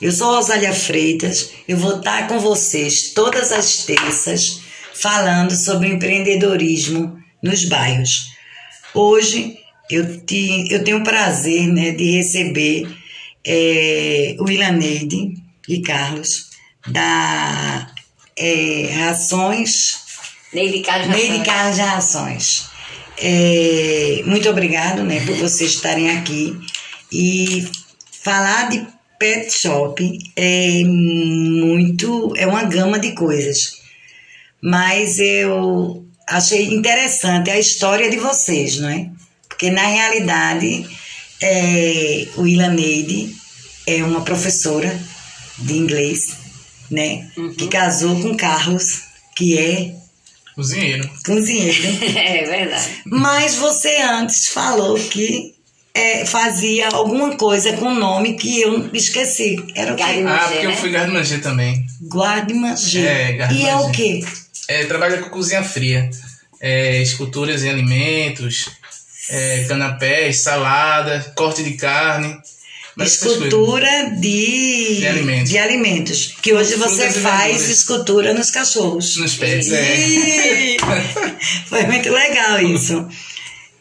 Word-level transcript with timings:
Eu 0.00 0.12
sou 0.12 0.34
Rosália 0.34 0.72
Freitas, 0.72 1.50
eu 1.68 1.76
vou 1.76 1.98
estar 1.98 2.26
com 2.26 2.40
vocês 2.40 3.10
todas 3.12 3.52
as 3.52 3.84
terças 3.84 4.62
falando 4.94 5.54
sobre 5.54 5.88
empreendedorismo 5.88 7.18
nos 7.42 7.66
bairros. 7.66 8.30
Hoje 8.94 9.58
eu, 9.90 10.24
te, 10.24 10.72
eu 10.72 10.82
tenho 10.82 11.00
o 11.00 11.04
prazer 11.04 11.66
né, 11.66 11.90
de 11.90 12.12
receber 12.12 12.88
é, 13.44 14.36
o 14.38 14.50
Ilaneide 14.50 15.34
e 15.68 15.82
Carlos 15.82 16.48
da 16.86 17.92
é, 18.38 18.88
Rações. 19.04 19.98
Neide 20.50 20.80
Carlos 20.80 21.08
Neide 21.08 21.44
Carlos 21.44 21.76
Rações. 21.76 22.70
É, 23.18 24.22
muito 24.24 24.48
obrigado 24.48 25.02
né, 25.02 25.20
por 25.26 25.36
vocês 25.36 25.72
estarem 25.72 26.08
aqui. 26.08 26.58
E 27.12 27.68
falar 28.22 28.70
de 28.70 28.86
pet 29.20 29.52
shop 29.52 30.18
é 30.34 30.82
muito. 30.84 32.32
é 32.36 32.46
uma 32.46 32.64
gama 32.64 32.98
de 32.98 33.12
coisas. 33.12 33.82
Mas 34.62 35.18
eu 35.18 36.04
achei 36.26 36.64
interessante 36.74 37.50
a 37.50 37.58
história 37.58 38.10
de 38.10 38.16
vocês, 38.16 38.78
não 38.78 38.88
é? 38.88 39.10
Porque 39.48 39.70
na 39.70 39.86
realidade 39.86 40.86
é, 41.42 42.26
o 42.36 42.46
Ilaneide 42.46 43.34
é 43.86 44.02
uma 44.02 44.22
professora 44.22 44.98
de 45.58 45.74
inglês, 45.74 46.36
né? 46.90 47.30
Uhum. 47.36 47.54
Que 47.54 47.68
casou 47.68 48.20
com 48.22 48.34
Carlos, 48.36 49.02
que 49.36 49.58
é 49.58 49.94
Cozinheiro. 50.54 51.10
cozinheiro. 51.24 51.88
É 52.16 52.44
verdade. 52.44 53.02
Mas 53.04 53.54
você 53.56 53.96
antes 53.98 54.48
falou 54.48 54.98
que 54.98 55.54
é, 55.94 56.24
fazia 56.24 56.88
alguma 56.88 57.36
coisa 57.36 57.72
com 57.74 57.86
o 57.86 57.94
nome 57.94 58.34
que 58.34 58.60
eu 58.60 58.90
esqueci. 58.92 59.56
Era 59.74 59.92
o 59.92 59.96
quê? 59.96 60.02
Garde- 60.02 60.26
Ah, 60.26 60.48
porque 60.48 60.66
eu 60.66 60.70
né? 60.70 60.76
fui 60.76 60.90
garde-manger 60.90 61.42
também. 61.42 61.84
Guarde-manger. 62.08 63.04
É, 63.06 63.52
E 63.52 63.66
é 63.66 63.76
o 63.76 63.90
quê? 63.90 64.24
É, 64.68 64.84
trabalha 64.84 65.18
com 65.18 65.30
cozinha 65.30 65.62
fria. 65.64 66.08
É, 66.60 67.00
esculturas 67.00 67.64
em 67.64 67.70
alimentos, 67.70 68.68
é, 69.30 69.64
canapés, 69.68 70.40
salada, 70.42 71.32
corte 71.36 71.62
de 71.62 71.72
carne. 71.72 72.36
Escultura 72.98 74.10
de, 74.20 74.96
De 74.98 75.06
alimentos. 75.06 75.48
de 75.50 75.58
alimentos. 75.58 76.34
Que 76.42 76.52
hoje 76.52 76.74
Frutas 76.74 76.92
você 76.92 77.06
e 77.08 77.12
faz 77.22 77.68
escultura 77.70 78.34
nos 78.34 78.50
cachorros. 78.50 79.16
Nos 79.16 79.36
pets, 79.36 79.72
é. 79.72 79.96
Ih, 80.06 80.76
Foi 81.66 81.84
muito 81.86 82.10
legal 82.10 82.60
isso. 82.60 83.08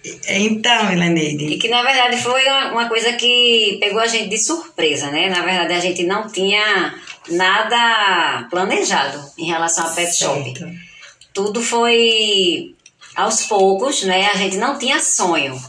Então, 0.03 0.91
E 0.91 0.93
Ilaneide, 0.93 1.57
que 1.57 1.67
na 1.67 1.83
verdade 1.83 2.17
foi 2.17 2.45
uma, 2.71 2.87
coisa 2.87 3.13
que 3.13 3.77
pegou 3.81 3.99
a 3.99 4.07
gente 4.07 4.29
de 4.29 4.37
surpresa, 4.37 5.11
né? 5.11 5.29
Na 5.29 5.41
verdade 5.41 5.73
a 5.73 5.79
gente 5.79 6.03
não 6.03 6.29
tinha 6.29 6.95
nada 7.29 8.47
planejado 8.49 9.19
em 9.37 9.45
relação 9.45 9.85
a 9.85 9.89
pet 9.89 10.15
shop. 10.15 10.53
Tudo 11.33 11.61
foi 11.61 12.75
aos 13.13 13.45
poucos, 13.45 14.03
né? 14.03 14.29
A 14.33 14.37
gente 14.37 14.55
não 14.55 14.79
tinha 14.79 14.99
sonho. 14.99 15.61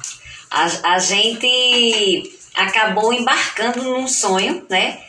A, 0.49 0.95
a 0.95 0.99
gente 1.01 2.33
acabou 2.55 3.13
embarcando 3.13 3.83
num 3.83 4.07
sonho, 4.07 4.65
né? 4.71 5.01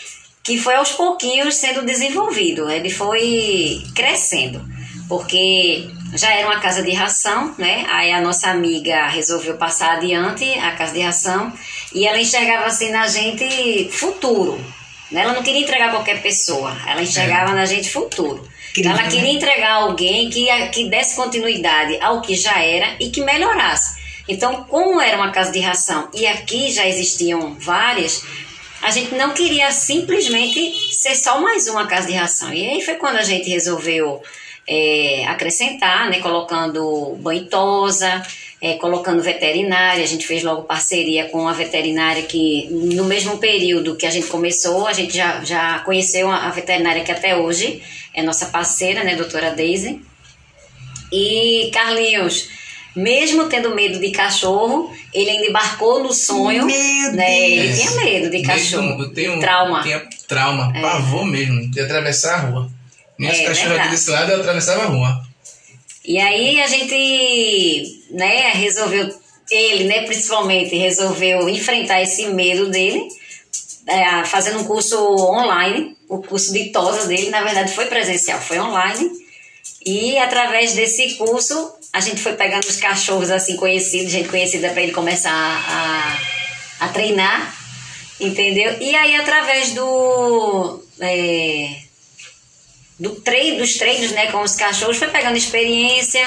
Que 0.44 0.58
foi 0.58 0.76
aos 0.76 0.94
pouquinhos 0.94 1.56
sendo 1.56 1.86
desenvolvido. 1.86 2.70
Ele 2.70 2.90
foi 2.90 3.84
crescendo. 3.94 4.66
Porque 5.08 5.88
já 6.14 6.34
era 6.34 6.48
uma 6.48 6.60
casa 6.60 6.84
de 6.84 6.92
ração, 6.92 7.56
né? 7.58 7.86
Aí 7.90 8.12
a 8.12 8.22
nossa 8.22 8.50
amiga 8.50 9.08
resolveu 9.08 9.56
passar 9.58 9.98
adiante 9.98 10.46
a 10.60 10.72
casa 10.72 10.94
de 10.94 11.02
ração 11.02 11.52
e 11.94 12.06
ela 12.06 12.20
enxergava 12.20 12.66
assim 12.66 12.92
na 12.92 13.08
gente 13.08 13.90
futuro. 13.92 14.64
Né? 15.10 15.22
Ela 15.22 15.34
não 15.34 15.44
queria 15.44 15.62
entregar 15.62 15.92
qualquer 15.92 16.22
pessoa, 16.22 16.76
ela 16.88 17.02
enxergava 17.02 17.54
na 17.54 17.66
gente 17.66 17.90
futuro. 17.90 18.48
Incrível, 18.72 18.92
ela 18.92 19.04
queria 19.04 19.24
né? 19.24 19.34
entregar 19.34 19.74
alguém 19.74 20.30
que, 20.30 20.48
que 20.70 20.90
desse 20.90 21.16
continuidade 21.16 21.98
ao 22.02 22.22
que 22.22 22.36
já 22.36 22.62
era 22.62 22.96
e 23.00 23.10
que 23.10 23.22
melhorasse. 23.22 24.00
Então, 24.28 24.64
como 24.64 25.02
era 25.02 25.18
uma 25.18 25.32
casa 25.32 25.52
de 25.52 25.60
ração 25.60 26.10
e 26.14 26.26
aqui 26.26 26.72
já 26.72 26.88
existiam 26.88 27.56
várias, 27.60 28.24
a 28.82 28.90
gente 28.90 29.14
não 29.16 29.34
queria 29.34 29.72
simplesmente 29.72 30.74
ser 30.94 31.16
só 31.16 31.42
mais 31.42 31.68
uma 31.68 31.86
casa 31.86 32.08
de 32.08 32.14
ração. 32.14 32.54
E 32.54 32.66
aí 32.68 32.82
foi 32.82 32.96
quando 32.96 33.18
a 33.18 33.24
gente 33.24 33.50
resolveu 33.50 34.22
é, 34.72 35.26
acrescentar, 35.28 36.10
né, 36.10 36.22
colocando 36.22 37.18
banhosa, 37.20 38.24
é, 38.62 38.76
colocando 38.76 39.22
veterinária. 39.22 40.02
A 40.02 40.08
gente 40.08 40.26
fez 40.26 40.44
logo 40.44 40.64
parceria 40.64 41.26
com 41.26 41.46
a 41.46 41.52
veterinária 41.52 42.24
que, 42.24 42.70
no 42.70 43.04
mesmo 43.04 43.38
período 43.38 43.98
que 43.98 44.06
a 44.06 44.10
gente 44.10 44.28
começou, 44.28 44.88
a 44.88 44.94
gente 44.94 45.14
já, 45.18 45.44
já 45.44 45.80
conheceu 45.80 46.32
a 46.32 46.50
veterinária 46.52 47.04
que 47.04 47.12
até 47.12 47.36
hoje 47.36 47.82
é 48.14 48.24
nossa 48.24 48.46
parceira, 48.46 49.04
né, 49.04 49.14
doutora 49.14 49.52
Daisy. 49.52 50.00
E 51.12 51.70
Carlinhos, 51.74 52.48
mesmo 52.96 53.50
tendo 53.50 53.76
medo 53.76 54.00
de 54.00 54.12
cachorro, 54.12 54.90
ele 55.14 55.32
ainda 55.32 55.48
embarcou 55.48 56.02
no 56.02 56.14
sonho. 56.14 56.66
Meu 56.66 57.12
né? 57.12 57.50
Ele 57.50 57.74
tinha 57.74 57.92
medo 57.92 58.30
de 58.30 58.42
cachorro. 58.42 58.84
Mesmo, 58.84 59.04
eu 59.04 59.14
tenho, 59.14 59.40
trauma. 59.42 59.80
Eu 59.80 59.84
tinha 59.84 60.10
trauma, 60.30 60.72
pavor 60.82 61.26
mesmo, 61.26 61.70
de 61.70 61.82
atravessar 61.82 62.36
a 62.36 62.40
rua. 62.48 62.81
Minhas 63.22 63.38
É, 63.38 63.48
aqui 63.48 63.68
verdade. 63.68 63.92
desse 63.92 64.10
lado, 64.10 64.32
eu 64.32 64.40
atravessava 64.40 64.82
a 64.82 64.88
rua. 64.88 65.24
E 66.04 66.20
aí 66.20 66.60
a 66.60 66.66
gente, 66.66 68.08
né, 68.10 68.50
resolveu, 68.54 69.14
ele, 69.52 69.84
né, 69.84 70.08
principalmente, 70.08 70.76
resolveu 70.76 71.48
enfrentar 71.48 72.02
esse 72.02 72.26
medo 72.30 72.72
dele, 72.72 73.08
é, 73.86 74.26
fazendo 74.26 74.62
um 74.62 74.64
curso 74.64 74.98
online, 74.98 75.96
o 76.10 76.18
curso 76.18 76.52
de 76.52 76.72
tosa 76.72 77.08
dele, 77.08 77.30
na 77.30 77.44
verdade, 77.44 77.72
foi 77.74 77.86
presencial, 77.86 78.42
foi 78.42 78.60
online. 78.60 79.08
E 79.86 80.18
através 80.18 80.74
desse 80.74 81.14
curso, 81.14 81.74
a 81.94 82.00
gente 82.00 82.20
foi 82.22 82.34
pegando 82.34 82.66
os 82.66 82.78
cachorros 82.78 83.30
assim 83.30 83.56
conhecidos, 83.56 84.12
gente 84.12 84.30
conhecida 84.30 84.70
para 84.70 84.82
ele 84.82 84.94
começar 84.94 85.32
a, 85.32 86.86
a 86.86 86.88
treinar, 86.88 87.56
entendeu? 88.20 88.78
E 88.82 88.96
aí 88.96 89.16
através 89.16 89.74
do 89.74 90.84
é, 91.00 91.76
do 93.02 93.16
treino, 93.16 93.58
dos 93.58 93.74
treinos 93.78 94.12
né, 94.12 94.28
com 94.32 94.42
os 94.42 94.56
cachorros, 94.56 94.98
foi 94.98 95.08
pegando 95.08 95.36
experiência, 95.36 96.24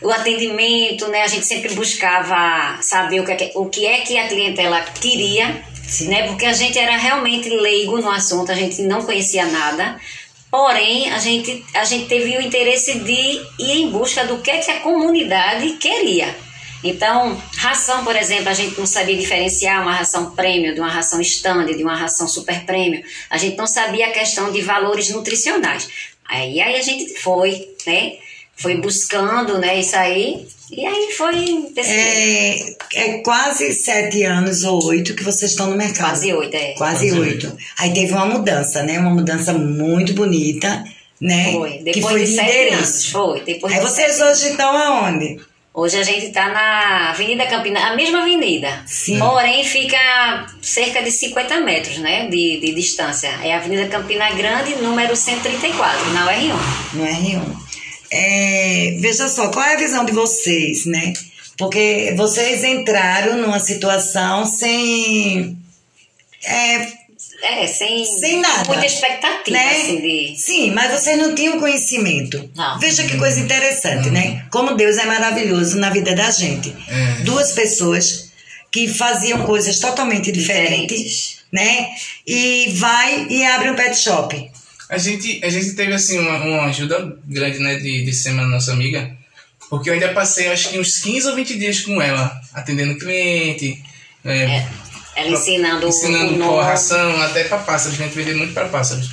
o 0.00 0.10
atendimento, 0.10 1.06
né? 1.08 1.22
A 1.22 1.26
gente 1.26 1.46
sempre 1.46 1.74
buscava 1.74 2.78
saber 2.82 3.20
o 3.20 3.24
que, 3.24 3.32
é 3.32 3.36
que- 3.36 3.52
o 3.54 3.66
que 3.66 3.86
é 3.86 4.00
que 4.00 4.16
a 4.18 4.26
clientela 4.26 4.80
queria, 5.00 5.62
Sim. 5.86 6.08
né? 6.08 6.26
Porque 6.26 6.46
a 6.46 6.52
gente 6.54 6.78
era 6.78 6.96
realmente 6.96 7.48
leigo 7.50 7.98
no 8.00 8.10
assunto, 8.10 8.50
a 8.50 8.54
gente 8.54 8.80
não 8.82 9.02
conhecia 9.02 9.44
nada. 9.46 10.00
Porém, 10.50 11.10
a 11.12 11.18
gente, 11.18 11.62
a 11.74 11.84
gente 11.84 12.06
teve 12.06 12.36
o 12.36 12.40
interesse 12.40 12.98
de 13.00 13.12
ir 13.58 13.82
em 13.82 13.90
busca 13.90 14.24
do 14.24 14.38
que, 14.38 14.50
é 14.50 14.58
que 14.58 14.70
a 14.70 14.80
comunidade 14.80 15.72
queria. 15.72 16.34
Então, 16.88 17.40
ração, 17.56 18.04
por 18.04 18.14
exemplo, 18.16 18.48
a 18.48 18.54
gente 18.54 18.78
não 18.78 18.86
sabia 18.86 19.16
diferenciar 19.16 19.82
uma 19.82 19.92
ração 19.92 20.30
prêmio 20.32 20.74
de 20.74 20.80
uma 20.80 20.90
ração 20.90 21.20
stand, 21.20 21.66
de 21.66 21.82
uma 21.82 21.96
ração 21.96 22.28
super 22.28 22.64
prêmio. 22.64 23.02
A 23.30 23.38
gente 23.38 23.56
não 23.56 23.66
sabia 23.66 24.06
a 24.06 24.12
questão 24.12 24.52
de 24.52 24.62
valores 24.62 25.10
nutricionais. 25.10 25.88
Aí, 26.28 26.60
aí 26.60 26.76
a 26.76 26.82
gente 26.82 27.18
foi, 27.20 27.68
né? 27.86 28.12
Foi 28.56 28.76
buscando, 28.76 29.58
né, 29.58 29.78
isso 29.80 29.94
aí. 29.96 30.46
E 30.70 30.84
aí 30.84 31.12
foi 31.16 31.68
é, 31.76 32.76
é 32.94 33.18
quase 33.18 33.72
sete 33.72 34.24
anos 34.24 34.64
ou 34.64 34.84
oito 34.86 35.14
que 35.14 35.22
vocês 35.22 35.52
estão 35.52 35.70
no 35.70 35.76
mercado. 35.76 36.08
quase 36.08 36.32
oito, 36.32 36.56
é. 36.56 36.72
Quase 36.72 37.08
Quase 37.10 37.20
oito. 37.20 37.56
Aí 37.78 37.94
teve 37.94 38.12
uma 38.12 38.26
mudança, 38.26 38.82
né? 38.82 38.98
Uma 38.98 39.10
mudança 39.10 39.52
muito 39.52 40.12
bonita, 40.14 40.82
né? 41.20 41.52
Foi. 41.52 41.72
que 41.72 41.84
Depois 41.84 42.04
foi 42.06 42.20
de 42.24 42.30
de 42.30 42.34
sete 42.34 42.50
endereço. 42.50 42.76
anos. 42.78 43.06
Foi. 43.10 43.40
Depois 43.42 43.72
Aí 43.72 43.78
de 43.78 43.86
vocês 43.86 44.12
sete 44.16 44.28
hoje 44.28 44.48
estão 44.48 44.76
aonde? 44.76 45.38
Hoje 45.78 45.98
a 45.98 46.02
gente 46.02 46.28
está 46.28 46.48
na 46.48 47.10
Avenida 47.10 47.44
Campina, 47.44 47.78
a 47.88 47.94
mesma 47.94 48.22
avenida. 48.22 48.82
Sim. 48.86 49.18
Porém, 49.18 49.62
fica 49.62 50.46
cerca 50.62 51.02
de 51.02 51.10
50 51.10 51.60
metros 51.60 51.98
né, 51.98 52.28
de, 52.28 52.58
de 52.60 52.72
distância. 52.72 53.28
É 53.42 53.52
a 53.52 53.58
Avenida 53.58 53.86
Campina 53.86 54.30
Grande, 54.30 54.74
número 54.76 55.14
134, 55.14 56.12
na 56.14 56.32
UR1. 56.32 56.94
no 56.94 57.04
R1. 57.04 57.56
É, 58.10 58.96
veja 59.00 59.28
só, 59.28 59.50
qual 59.50 59.66
é 59.66 59.74
a 59.74 59.78
visão 59.78 60.06
de 60.06 60.12
vocês, 60.12 60.86
né? 60.86 61.12
Porque 61.58 62.14
vocês 62.16 62.64
entraram 62.64 63.36
numa 63.36 63.58
situação 63.60 64.46
sem. 64.46 65.58
É, 66.42 66.88
É, 67.48 67.66
sem, 67.66 68.04
Sem 68.04 68.40
nada. 68.40 68.64
muita 68.66 68.84
expectativa, 68.86 69.56
né? 69.56 69.70
assim, 69.70 70.00
de... 70.00 70.34
Sim, 70.36 70.70
mas 70.72 70.92
vocês 70.92 71.16
não 71.16 71.34
tinham 71.34 71.60
conhecimento. 71.60 72.50
Não. 72.56 72.78
Veja 72.80 73.04
que 73.04 73.16
coisa 73.16 73.38
interessante, 73.38 74.10
né? 74.10 74.44
Como 74.50 74.74
Deus 74.74 74.96
é 74.96 75.06
maravilhoso 75.06 75.78
na 75.78 75.90
vida 75.90 76.14
da 76.14 76.30
gente. 76.30 76.74
É. 76.88 77.22
Duas 77.22 77.52
pessoas 77.52 78.32
que 78.70 78.88
faziam 78.88 79.44
coisas 79.44 79.78
totalmente 79.78 80.32
diferentes, 80.32 80.98
Diferentes. 80.98 81.38
né? 81.52 81.88
E 82.26 82.72
vai 82.76 83.26
e 83.30 83.44
abre 83.44 83.70
um 83.70 83.76
pet 83.76 83.96
shop. 83.96 84.50
A 84.88 84.98
gente, 84.98 85.40
a 85.44 85.48
gente 85.48 85.74
teve 85.74 85.92
assim 85.92 86.18
uma, 86.18 86.36
uma 86.38 86.64
ajuda 86.66 87.16
grande, 87.26 87.58
né, 87.58 87.76
de, 87.76 88.04
de 88.04 88.12
ser 88.12 88.30
uma 88.30 88.46
nossa 88.46 88.72
amiga, 88.72 89.16
porque 89.68 89.88
eu 89.90 89.94
ainda 89.94 90.12
passei 90.12 90.48
acho 90.48 90.68
que 90.70 90.78
uns 90.78 90.98
15 90.98 91.28
ou 91.28 91.34
20 91.34 91.58
dias 91.58 91.80
com 91.80 92.00
ela, 92.00 92.40
atendendo 92.54 92.96
cliente, 92.98 93.82
é, 94.24 94.64
Ela 95.16 95.30
ensinando, 95.30 95.88
ensinando 95.88 96.34
o 96.34 96.36
nome. 96.36 96.62
ração, 96.62 97.22
até 97.22 97.44
para 97.44 97.58
pássaros, 97.58 97.98
a 97.98 98.04
gente 98.04 98.14
vende 98.14 98.34
muito 98.34 98.52
para 98.52 98.68
pássaros. 98.68 99.08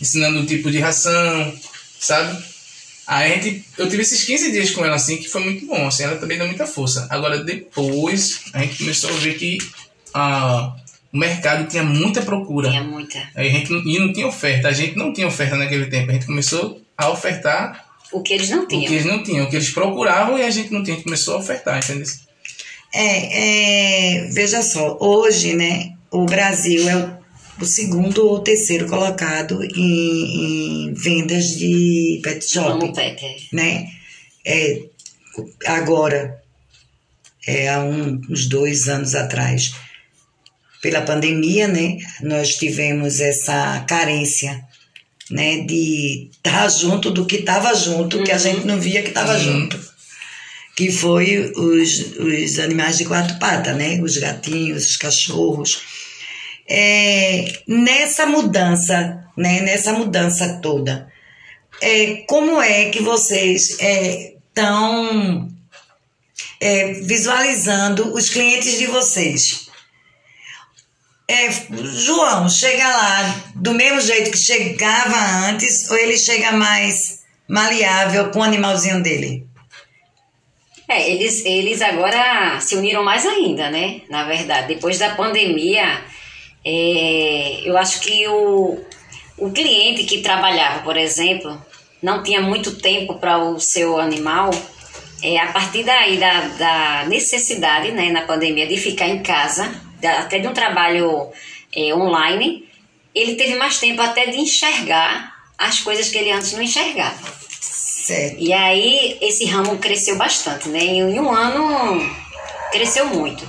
Ensinando 0.00 0.40
o 0.40 0.46
tipo 0.46 0.70
de 0.70 0.78
ração, 0.78 1.54
sabe? 2.00 2.42
Aí 3.06 3.32
a 3.32 3.34
gente, 3.36 3.64
eu 3.76 3.88
tive 3.88 4.02
esses 4.02 4.24
15 4.24 4.50
dias 4.52 4.70
com 4.70 4.84
ela 4.84 4.96
assim, 4.96 5.18
que 5.18 5.28
foi 5.28 5.42
muito 5.44 5.66
bom, 5.66 5.86
assim, 5.86 6.04
ela 6.04 6.16
também 6.16 6.38
deu 6.38 6.46
muita 6.46 6.66
força. 6.66 7.06
Agora 7.10 7.44
depois 7.44 8.44
a 8.54 8.60
gente 8.60 8.78
começou 8.78 9.10
a 9.10 9.12
ver 9.14 9.34
que 9.34 9.58
ah, 10.14 10.74
o 11.12 11.18
mercado 11.18 11.68
tinha 11.68 11.82
muita 11.82 12.22
procura. 12.22 12.70
Tinha 12.70 12.82
muita. 12.82 13.18
Aí 13.34 13.48
a 13.48 13.52
gente 13.52 13.70
não, 13.70 13.80
e 13.80 13.98
não 13.98 14.12
tinha 14.12 14.26
oferta, 14.26 14.68
a 14.68 14.72
gente 14.72 14.96
não 14.96 15.12
tinha 15.12 15.26
oferta 15.26 15.56
naquele 15.56 15.86
tempo, 15.86 16.10
a 16.10 16.14
gente 16.14 16.26
começou 16.26 16.80
a 16.96 17.10
ofertar 17.10 17.84
O 18.10 18.22
que 18.22 18.32
eles 18.32 18.48
não 18.48 18.62
o 18.62 18.66
que 18.66 18.76
tinham. 18.78 18.92
eles 18.92 19.04
não 19.04 19.22
tinham, 19.22 19.44
o 19.44 19.50
que 19.50 19.56
eles 19.56 19.70
procuravam 19.70 20.38
e 20.38 20.42
a 20.42 20.50
gente 20.50 20.72
não 20.72 20.82
tinha, 20.82 20.94
a 20.94 20.96
gente 20.96 21.04
começou 21.04 21.34
a 21.34 21.38
ofertar, 21.38 21.78
entendeu? 21.78 22.06
É, 22.94 24.18
é, 24.18 24.24
veja 24.30 24.62
só, 24.62 24.98
hoje, 25.00 25.54
né, 25.54 25.94
o 26.10 26.26
Brasil 26.26 26.86
é 26.88 26.96
o, 26.96 27.18
o 27.62 27.64
segundo 27.64 28.26
ou 28.28 28.40
terceiro 28.40 28.86
colocado 28.86 29.62
em, 29.64 30.88
em 30.90 30.94
vendas 30.94 31.56
de 31.56 32.20
pet 32.22 32.44
shop, 32.44 32.78
Como 32.80 32.92
pet. 32.92 33.24
é. 33.24 33.36
né? 33.52 33.86
É, 34.44 34.82
agora, 35.66 36.42
é, 37.46 37.68
há 37.70 37.80
um- 37.80 38.20
uns 38.28 38.46
dois 38.46 38.88
anos 38.88 39.14
atrás, 39.14 39.72
pela 40.82 41.00
pandemia, 41.02 41.68
né, 41.68 41.96
nós 42.20 42.56
tivemos 42.56 43.20
essa 43.20 43.80
carência, 43.88 44.62
né, 45.30 45.60
de 45.60 46.28
estar 46.32 46.68
junto 46.68 47.10
do 47.10 47.24
que 47.24 47.36
estava 47.36 47.72
junto, 47.74 48.22
que 48.22 48.32
a 48.32 48.36
gente 48.38 48.66
não 48.66 48.78
via 48.78 49.00
que 49.02 49.08
estava 49.08 49.32
Uhum. 49.34 49.38
junto 49.40 49.91
que 50.74 50.90
foi 50.90 51.52
os, 51.56 52.16
os 52.16 52.58
animais 52.58 52.98
de 52.98 53.04
quatro 53.04 53.38
patas, 53.38 53.76
né? 53.76 54.00
Os 54.00 54.16
gatinhos, 54.16 54.90
os 54.90 54.96
cachorros. 54.96 55.82
É, 56.68 57.60
nessa 57.66 58.26
mudança, 58.26 59.24
né? 59.36 59.60
Nessa 59.60 59.92
mudança 59.92 60.60
toda, 60.62 61.10
é, 61.80 62.24
como 62.26 62.60
é 62.60 62.90
que 62.90 63.02
vocês 63.02 63.78
estão 63.80 65.50
visualizando 67.04 68.14
os 68.14 68.30
clientes 68.30 68.78
de 68.78 68.86
vocês? 68.86 69.68
É, 71.28 71.50
João, 71.96 72.48
chega 72.48 72.86
lá 72.86 73.42
do 73.54 73.72
mesmo 73.72 74.00
jeito 74.00 74.30
que 74.30 74.38
chegava 74.38 75.48
antes 75.48 75.90
ou 75.90 75.96
ele 75.96 76.16
chega 76.18 76.52
mais 76.52 77.20
maleável 77.48 78.30
com 78.30 78.40
o 78.40 78.42
animalzinho 78.42 79.02
dele? 79.02 79.46
É, 80.92 81.10
eles, 81.10 81.42
eles 81.46 81.80
agora 81.80 82.60
se 82.60 82.76
uniram 82.76 83.02
mais 83.02 83.24
ainda, 83.24 83.70
né? 83.70 84.02
Na 84.10 84.24
verdade, 84.24 84.74
depois 84.74 84.98
da 84.98 85.14
pandemia, 85.14 86.04
é, 86.62 87.62
eu 87.64 87.78
acho 87.78 88.00
que 88.00 88.28
o, 88.28 88.78
o 89.38 89.50
cliente 89.50 90.04
que 90.04 90.20
trabalhava, 90.20 90.82
por 90.82 90.98
exemplo, 90.98 91.58
não 92.02 92.22
tinha 92.22 92.42
muito 92.42 92.76
tempo 92.76 93.14
para 93.14 93.38
o 93.38 93.58
seu 93.58 93.98
animal. 93.98 94.50
É, 95.22 95.38
a 95.38 95.46
partir 95.46 95.82
daí 95.82 96.18
da, 96.18 96.40
da 96.48 97.04
necessidade, 97.06 97.90
né, 97.92 98.10
na 98.10 98.22
pandemia, 98.22 98.66
de 98.66 98.76
ficar 98.76 99.08
em 99.08 99.22
casa, 99.22 99.72
até 100.20 100.40
de 100.40 100.46
um 100.46 100.52
trabalho 100.52 101.30
é, 101.74 101.94
online, 101.94 102.68
ele 103.14 103.36
teve 103.36 103.54
mais 103.54 103.78
tempo 103.78 104.02
até 104.02 104.26
de 104.26 104.38
enxergar 104.38 105.32
as 105.56 105.80
coisas 105.80 106.10
que 106.10 106.18
ele 106.18 106.32
antes 106.32 106.52
não 106.52 106.62
enxergava. 106.62 107.41
Certo. 108.02 108.36
E 108.38 108.52
aí 108.52 109.16
esse 109.20 109.44
ramo 109.46 109.78
cresceu 109.78 110.16
bastante, 110.16 110.68
né? 110.68 110.80
Em 110.80 111.20
um 111.20 111.30
ano 111.30 112.14
cresceu 112.72 113.06
muito. 113.06 113.46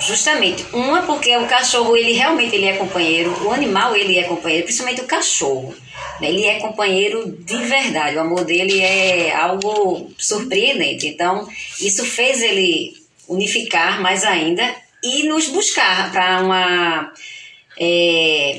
Justamente, 0.00 0.64
uma 0.72 1.02
porque 1.02 1.36
o 1.36 1.46
cachorro 1.46 1.94
ele 1.94 2.12
realmente 2.12 2.56
ele 2.56 2.64
é 2.64 2.76
companheiro, 2.76 3.46
o 3.46 3.52
animal 3.52 3.94
ele 3.94 4.18
é 4.18 4.24
companheiro, 4.24 4.64
principalmente 4.64 5.02
o 5.02 5.06
cachorro. 5.06 5.74
né? 6.18 6.28
Ele 6.30 6.46
é 6.46 6.58
companheiro 6.58 7.30
de 7.30 7.56
verdade, 7.56 8.16
o 8.16 8.20
amor 8.20 8.44
dele 8.44 8.80
é 8.80 9.34
algo 9.34 10.10
surpreendente. 10.16 11.06
Então, 11.06 11.46
isso 11.78 12.02
fez 12.06 12.42
ele 12.42 12.94
unificar 13.28 14.00
mais 14.00 14.24
ainda 14.24 14.74
e 15.04 15.24
nos 15.24 15.48
buscar 15.48 16.10
para 16.10 16.42
uma 16.42 17.12
é, 17.78 18.58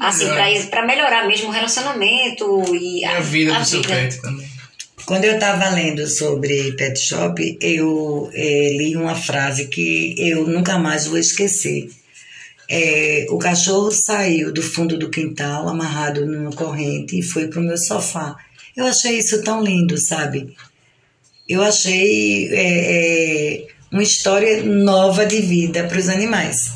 assim, 0.00 0.26
para 0.70 0.86
melhorar 0.86 1.26
mesmo 1.26 1.48
o 1.48 1.52
relacionamento 1.52 2.74
e 2.74 3.00
E 3.00 3.04
a 3.04 3.20
vida 3.20 3.54
a 3.54 3.58
do 3.60 3.66
seu 3.66 3.82
vida. 3.82 3.94
pet 3.94 4.22
também. 4.22 4.47
Quando 5.08 5.24
eu 5.24 5.36
estava 5.36 5.70
lendo 5.70 6.06
sobre 6.06 6.72
pet 6.72 7.00
shop, 7.00 7.56
eu 7.62 8.30
eh, 8.34 8.76
li 8.76 8.94
uma 8.94 9.14
frase 9.14 9.66
que 9.68 10.14
eu 10.18 10.46
nunca 10.46 10.78
mais 10.78 11.06
vou 11.06 11.16
esquecer. 11.16 11.88
É, 12.68 13.24
o 13.30 13.38
cachorro 13.38 13.90
saiu 13.90 14.52
do 14.52 14.62
fundo 14.62 14.98
do 14.98 15.08
quintal, 15.08 15.66
amarrado 15.66 16.26
numa 16.26 16.52
corrente, 16.52 17.18
e 17.18 17.22
foi 17.22 17.48
pro 17.48 17.62
meu 17.62 17.78
sofá. 17.78 18.36
Eu 18.76 18.84
achei 18.84 19.18
isso 19.18 19.42
tão 19.42 19.64
lindo, 19.64 19.96
sabe? 19.96 20.54
Eu 21.48 21.62
achei 21.62 22.50
é, 22.52 23.62
é, 23.62 23.66
uma 23.90 24.02
história 24.02 24.62
nova 24.62 25.24
de 25.24 25.40
vida 25.40 25.84
para 25.84 25.98
os 25.98 26.10
animais. 26.10 26.72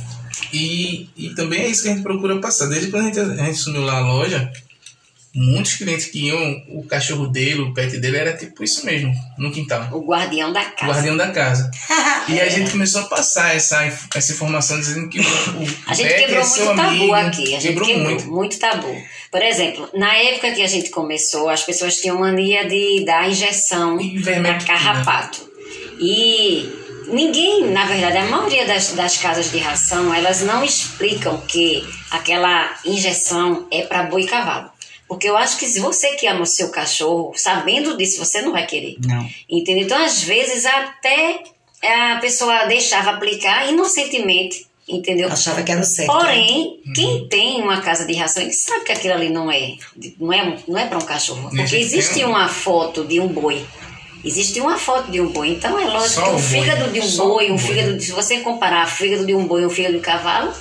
E, 0.55 1.07
e 1.19 1.35
também 1.35 1.65
é 1.65 1.69
isso 1.69 1.83
que 1.83 1.91
a 1.91 1.93
gente 1.93 2.03
procura 2.03 2.41
passar. 2.41 2.65
Desde 2.71 2.91
quando 2.91 3.03
a 3.03 3.07
gente, 3.09 3.21
a 3.21 3.53
gente 3.53 3.69
lá 3.73 3.99
a 3.99 4.01
loja, 4.11 4.51
muitos 5.35 5.75
clientes 5.77 6.07
que 6.07 6.29
iam, 6.29 6.63
o 6.69 6.85
cachorro 6.87 7.27
dele, 7.27 7.61
o 7.63 7.73
pet 7.73 7.99
dele, 7.99 8.17
era 8.19 8.37
tipo 8.37 8.63
isso 8.63 8.85
mesmo, 8.85 9.13
no 9.39 9.51
quintal. 9.51 9.89
O 9.93 10.05
guardião 10.05 10.53
da 10.53 10.61
O 10.61 10.65
casa. 10.77 10.93
guardião 10.93 11.17
da 11.17 11.31
casa. 11.31 11.71
E 12.29 12.41
a 12.41 12.49
gente 12.49 12.71
começou 12.71 13.01
a 13.01 13.05
passar 13.07 13.55
essa, 13.57 13.83
essa 14.15 14.33
informação 14.33 14.79
dizendo 14.79 15.09
que 15.09 15.19
o, 15.19 15.23
o 15.23 15.77
A 15.89 15.93
gente 15.95 16.09
pet 16.09 16.21
quebrou 16.27 16.41
é 16.41 16.47
muito 16.47 16.77
tabu 16.77 16.89
amigo. 16.89 17.15
aqui. 17.15 17.43
A 17.43 17.61
gente 17.61 17.63
quebrou, 17.69 17.87
quebrou 17.89 18.05
muito. 18.11 18.27
muito. 18.31 18.59
tabu. 18.61 19.03
Por 19.31 19.43
exemplo, 19.43 19.89
na 19.95 20.15
época 20.17 20.53
que 20.53 20.63
a 20.63 20.67
gente 20.69 20.91
começou, 20.91 21.49
as 21.49 21.65
pessoas 21.65 21.97
tinham 21.97 22.19
mania 22.21 22.65
de 22.69 23.05
dar 23.05 23.29
injeção 23.29 23.99
vermelho, 24.23 24.65
carrapato. 24.65 25.51
E 25.99 26.69
ninguém, 27.09 27.71
na 27.71 27.87
verdade, 27.87 28.19
a 28.19 28.25
maioria 28.27 28.67
das, 28.67 28.93
das 28.93 29.17
casas 29.17 29.51
de 29.51 29.59
ração, 29.59 30.15
elas 30.15 30.43
não 30.43 30.65
explicam 30.65 31.41
que 31.49 31.85
aquela 32.11 32.75
injeção 32.85 33.67
é 33.71 33.83
para 33.83 34.05
boi 34.05 34.23
e 34.23 34.27
cavalo. 34.27 34.71
Porque 35.13 35.29
eu 35.29 35.37
acho 35.37 35.59
que 35.59 35.67
se 35.67 35.79
você 35.79 36.15
que 36.17 36.27
ama 36.27 36.41
o 36.41 36.47
seu 36.47 36.71
cachorro, 36.71 37.35
sabendo 37.37 37.99
disso, 37.99 38.19
você 38.19 38.41
não 38.41 38.51
vai 38.51 38.67
querer. 38.67 38.97
Não. 39.07 39.29
Entendeu? 39.47 39.85
Então, 39.85 40.03
às 40.03 40.23
vezes, 40.23 40.65
até 40.65 41.43
a 41.83 42.17
pessoa 42.19 42.65
deixava 42.65 43.11
aplicar 43.11 43.69
inocentemente, 43.71 44.67
entendeu? 44.89 45.29
Achava 45.31 45.63
que 45.63 45.71
era 45.71 45.83
o 45.83 45.85
certo. 45.85 46.11
né? 46.15 46.19
Porém, 46.19 46.81
quem 46.95 47.29
tem 47.29 47.61
uma 47.61 47.83
casa 47.83 48.07
de 48.07 48.15
ração, 48.15 48.43
ele 48.43 48.55
sabe 48.55 48.87
que 48.87 48.93
aquilo 48.93 49.13
ali 49.13 49.29
não 49.29 49.51
é, 49.53 49.75
não 50.19 50.33
é, 50.33 50.57
não 50.67 50.79
é 50.79 50.87
para 50.87 50.97
um 50.97 51.03
cachorro. 51.05 51.51
Nem 51.53 51.65
Porque 51.67 51.77
existe 51.77 52.15
tem, 52.15 52.25
uma 52.25 52.49
foto 52.49 53.05
de 53.05 53.21
um 53.21 53.29
boi. 53.29 53.63
Existe 54.25 54.61
uma 54.61 54.79
foto 54.79 55.11
de 55.11 55.21
um 55.21 55.27
boi. 55.27 55.51
Então 55.51 55.79
é 55.79 55.85
lógico 55.85 56.21
Só 56.21 56.23
que 56.23 56.29
o 56.31 56.33
boi. 56.33 56.43
fígado 56.43 56.91
de 56.91 57.01
um 57.01 57.07
Só 57.07 57.27
boi, 57.27 57.51
o 57.51 57.53
um 57.53 57.57
boi. 57.59 57.67
fígado, 57.67 58.01
se 58.01 58.13
você 58.13 58.39
comparar 58.39 58.87
o 58.87 58.91
fígado 58.91 59.27
de 59.27 59.35
um 59.35 59.47
boi 59.47 59.61
e 59.61 59.67
o 59.67 59.71
fígado 59.71 59.93
de 59.93 60.01
um 60.01 60.03
cavalo, 60.03 60.55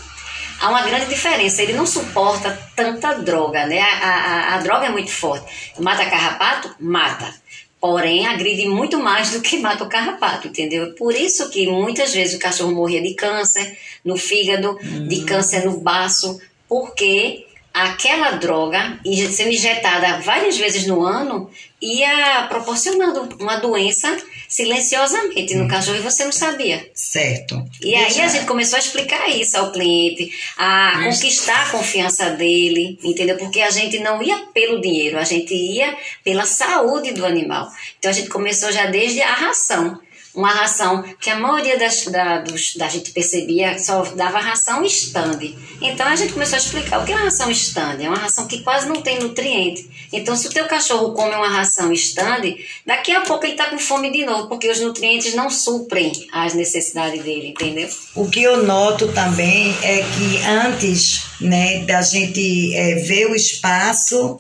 há 0.62 0.70
uma 0.70 0.84
grande 0.84 1.08
diferença. 1.08 1.62
Ele 1.62 1.74
não 1.74 1.86
suporta 1.86 2.58
tanta 2.76 3.14
droga, 3.16 3.66
né? 3.66 3.82
A, 3.82 4.08
a, 4.08 4.56
a 4.56 4.58
droga 4.60 4.86
é 4.86 4.90
muito 4.90 5.12
forte. 5.12 5.74
Mata 5.80 6.06
carrapato? 6.06 6.76
Mata. 6.80 7.34
Porém, 7.80 8.28
agride 8.28 8.68
muito 8.68 9.00
mais 9.00 9.32
do 9.32 9.42
que 9.42 9.58
mata 9.58 9.84
o 9.84 9.90
carrapato, 9.90 10.48
entendeu? 10.48 10.94
Por 10.94 11.16
isso 11.16 11.50
que 11.50 11.66
muitas 11.66 12.14
vezes 12.14 12.36
o 12.36 12.40
cachorro 12.40 12.72
morria 12.72 13.02
de 13.02 13.16
câncer 13.16 13.76
no 14.06 14.16
fígado, 14.16 14.78
de 15.08 15.24
câncer 15.24 15.66
no 15.66 15.80
baço, 15.80 16.40
porque 16.70 17.48
aquela 17.74 18.32
droga, 18.32 19.00
sendo 19.32 19.50
injetada 19.52 20.20
várias 20.22 20.58
vezes 20.58 20.86
no 20.88 21.02
ano, 21.04 21.50
ia 21.82 22.46
proporcionando 22.50 23.36
uma 23.40 23.56
doença 23.58 24.16
silenciosamente 24.48 25.56
no 25.56 25.68
cachorro 25.68 25.98
e 25.98 26.02
você 26.02 26.24
não 26.26 26.32
sabia. 26.32 26.90
Certo. 26.94 27.64
E 27.82 27.96
aí 27.96 28.06
Deixa- 28.06 28.24
a 28.24 28.28
gente 28.28 28.46
começou 28.46 28.76
a 28.78 28.80
explicar 28.80 29.28
isso 29.30 29.58
ao 29.58 29.72
cliente, 29.72 30.32
a 30.58 30.94
Isso. 31.10 31.22
conquistar 31.22 31.62
a 31.64 31.70
confiança 31.70 32.30
dele, 32.32 33.00
entendeu? 33.04 33.38
Porque 33.38 33.62
a 33.62 33.70
gente 33.72 34.00
não 34.00 34.22
ia 34.22 34.38
pelo 34.54 34.80
dinheiro, 34.82 35.18
a 35.18 35.24
gente 35.24 35.54
ia 35.54 35.96
pela 36.24 36.46
saúde 36.46 37.12
do 37.14 37.26
animal. 37.26 37.68
Então 37.98 38.12
a 38.12 38.14
gente 38.14 38.30
começou 38.30 38.72
já 38.72 38.86
desde 38.86 39.22
a 39.22 39.34
ração. 39.34 40.00
Uma 40.34 40.50
ração 40.54 41.04
que 41.20 41.30
a 41.30 41.36
maioria 41.38 41.78
das, 41.78 42.06
da, 42.06 42.40
dos, 42.40 42.76
da 42.78 42.88
gente 42.88 43.12
percebia 43.12 43.78
só 43.78 44.02
dava 44.16 44.40
ração 44.40 44.84
stand. 44.86 45.40
Então 45.82 46.08
a 46.08 46.16
gente 46.16 46.32
começou 46.32 46.56
a 46.56 46.60
explicar 46.60 47.02
o 47.02 47.06
que 47.06 47.12
é 47.12 47.16
uma 47.16 47.26
ração 47.26 47.52
stand. 47.52 47.98
É 48.02 48.08
uma 48.08 48.18
ração 48.18 48.48
que 48.48 48.62
quase 48.62 48.88
não 48.88 49.02
tem 49.02 49.20
nutriente. 49.20 49.90
Então 50.14 50.36
se 50.36 50.48
o 50.48 50.50
teu 50.52 50.66
cachorro 50.68 51.12
come 51.14 51.36
uma 51.36 51.50
ração 51.50 51.92
stand, 51.92 52.56
daqui 52.86 53.12
a 53.12 53.22
pouco 53.22 53.44
ele 53.46 53.54
está 53.54 53.66
com 53.70 53.78
fome 53.78 54.10
de 54.10 54.24
novo, 54.26 54.48
porque 54.48 54.70
os 54.70 54.80
nutrientes 54.80 55.34
não 55.34 55.50
suprem 55.50 56.12
as 56.32 56.54
necessidades 56.54 57.24
dele, 57.24 57.50
entendeu? 57.50 57.90
O 58.16 58.30
que 58.30 58.42
eu 58.42 58.64
noto 58.64 59.10
também 59.10 59.76
é 59.84 59.98
que 59.98 60.38
antes 60.48 61.24
né, 61.42 61.80
da 61.86 62.02
gente 62.02 62.74
é, 62.74 62.96
ver 62.96 63.28
o 63.28 63.36
espaço, 63.36 64.40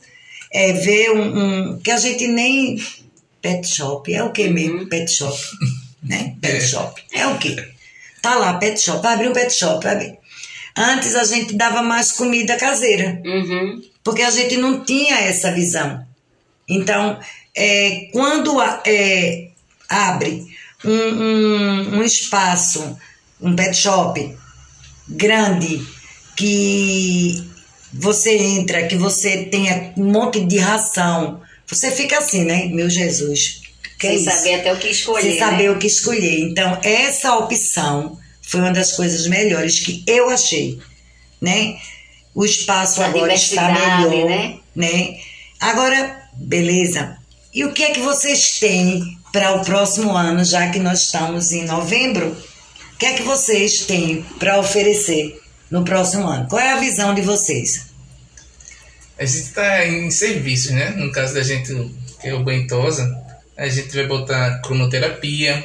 é, 0.53 0.71
ver 0.74 1.12
um, 1.12 1.71
um- 1.74 1.79
que 1.79 1.91
a 1.91 1.98
gente 1.98 2.27
nem. 2.27 2.81
Pet 3.41 3.67
shop, 3.67 4.13
é 4.13 4.24
o 4.24 4.31
que 4.31 4.48
mesmo? 4.50 4.88
Pet 4.88 5.12
shop. 5.12 5.36
Né? 6.12 6.36
Pet 6.41 6.58
É. 6.58 6.60
shop. 6.60 7.01
É 7.13 7.25
o 7.27 7.38
quê? 7.38 7.56
Tá 8.22 8.36
lá, 8.36 8.53
pet 8.56 8.80
shop, 8.80 9.01
vai 9.01 9.13
abrir 9.13 9.30
um 9.30 9.34
pet 9.34 9.51
shop. 9.53 9.88
Abrir. 9.88 10.18
Antes 10.77 11.15
a 11.15 11.24
gente 11.24 11.53
dava 11.56 11.82
mais 11.82 12.12
comida 12.12 12.56
caseira, 12.58 13.22
Uhum. 13.25 13.82
porque 14.03 14.22
a 14.22 14.30
gente 14.30 14.58
não 14.58 14.84
tinha 14.84 15.15
essa 15.22 15.51
visão. 15.51 16.06
Então, 16.70 17.18
é, 17.56 18.10
quando 18.12 18.60
a- 18.60 18.82
é, 18.86 19.48
abre 19.89 20.46
um, 20.84 20.91
um, 20.91 21.98
um 22.00 22.03
espaço, 22.03 22.98
um 23.41 23.56
pet 23.56 23.75
shop 23.75 24.36
grande, 25.08 25.82
que 26.36 27.44
você 27.94 28.38
entra, 28.38 28.88
que 28.88 28.96
você 28.96 29.46
tenha 29.46 29.94
um 29.98 30.12
monte 30.12 30.39
de 30.46 30.58
ração, 30.58 31.41
você 31.68 31.91
fica 31.91 32.18
assim, 32.20 32.46
né? 32.46 32.65
Meu 32.68 32.89
Jesus. 32.89 33.61
Que 34.01 34.08
é 34.08 34.10
Sem 34.17 34.22
isso? 34.22 34.31
saber 34.31 34.53
até 34.55 34.74
o 34.74 34.77
que 34.79 34.88
escolher. 34.88 35.22
Sem 35.22 35.38
saber 35.38 35.63
né? 35.65 35.70
o 35.70 35.77
que 35.77 35.86
escolher. 35.86 36.39
Então, 36.39 36.79
essa 36.84 37.36
opção 37.36 38.17
foi 38.41 38.60
uma 38.60 38.72
das 38.72 38.93
coisas 38.93 39.27
melhores 39.27 39.79
que 39.79 40.03
eu 40.08 40.31
achei, 40.31 40.79
né? 41.39 41.77
O 42.34 42.43
espaço 42.43 43.00
A 43.03 43.05
agora 43.05 43.31
está 43.31 43.72
melhor, 43.72 44.25
né? 44.27 44.58
né? 44.75 45.20
Agora, 45.60 46.20
beleza. 46.34 47.15
E 47.53 47.63
o 47.63 47.74
que 47.74 47.84
é 47.84 47.91
que 47.91 48.00
vocês 48.00 48.60
têm 48.60 49.20
para 49.31 49.53
o 49.53 49.63
próximo 49.63 50.17
ano, 50.17 50.43
já 50.43 50.72
que 50.72 50.79
nós 50.79 51.03
estamos 51.03 51.51
em 51.51 51.65
novembro? 51.65 52.36
O 52.96 52.98
que 52.98 53.05
é 53.05 53.13
que 53.13 53.22
vocês 53.22 53.81
têm 53.81 54.25
para 54.39 54.60
oferecer 54.60 55.39
no 55.70 55.84
próximo 55.84 56.27
ano? 56.27 56.48
Qual 56.48 56.60
é 56.60 56.72
a 56.72 56.79
visão 56.79 57.13
de 57.13 57.22
vocês? 57.22 57.86
A 59.20 59.25
gente 59.25 59.43
está 59.43 59.86
em 59.86 60.10
serviços, 60.10 60.72
né? 60.72 60.89
No 60.89 61.12
caso 61.12 61.36
da 61.36 61.43
gente, 61.43 61.72
que 62.20 62.27
é 62.27 62.34
o 62.34 62.43
Banhosa, 62.43 63.21
a 63.65 63.70
gente 63.70 63.96
vai 63.96 64.06
botar 64.08 64.60
cromoterapia, 64.62 65.63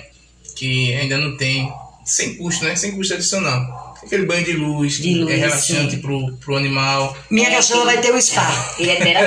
que 0.56 0.94
ainda 0.94 1.16
não 1.18 1.36
tem, 1.36 1.72
sem 2.04 2.36
custo, 2.36 2.64
né? 2.64 2.76
Sem 2.76 2.92
custo 2.92 3.14
adicional. 3.14 3.86
Aquele 4.04 4.24
banho 4.26 4.44
de 4.44 4.52
luz, 4.52 4.98
De 4.98 5.14
luz, 5.14 5.32
é 5.32 5.36
relaxante 5.36 5.92
sim. 5.96 6.00
pro, 6.00 6.32
pro 6.36 6.56
animal. 6.56 7.16
Minha 7.28 7.48
É, 7.48 7.56
cachorra 7.56 7.86
vai 7.86 8.00
ter 8.00 8.14
um 8.14 8.20
spa. 8.20 8.74
Ele 8.78 8.90
é 8.92 9.26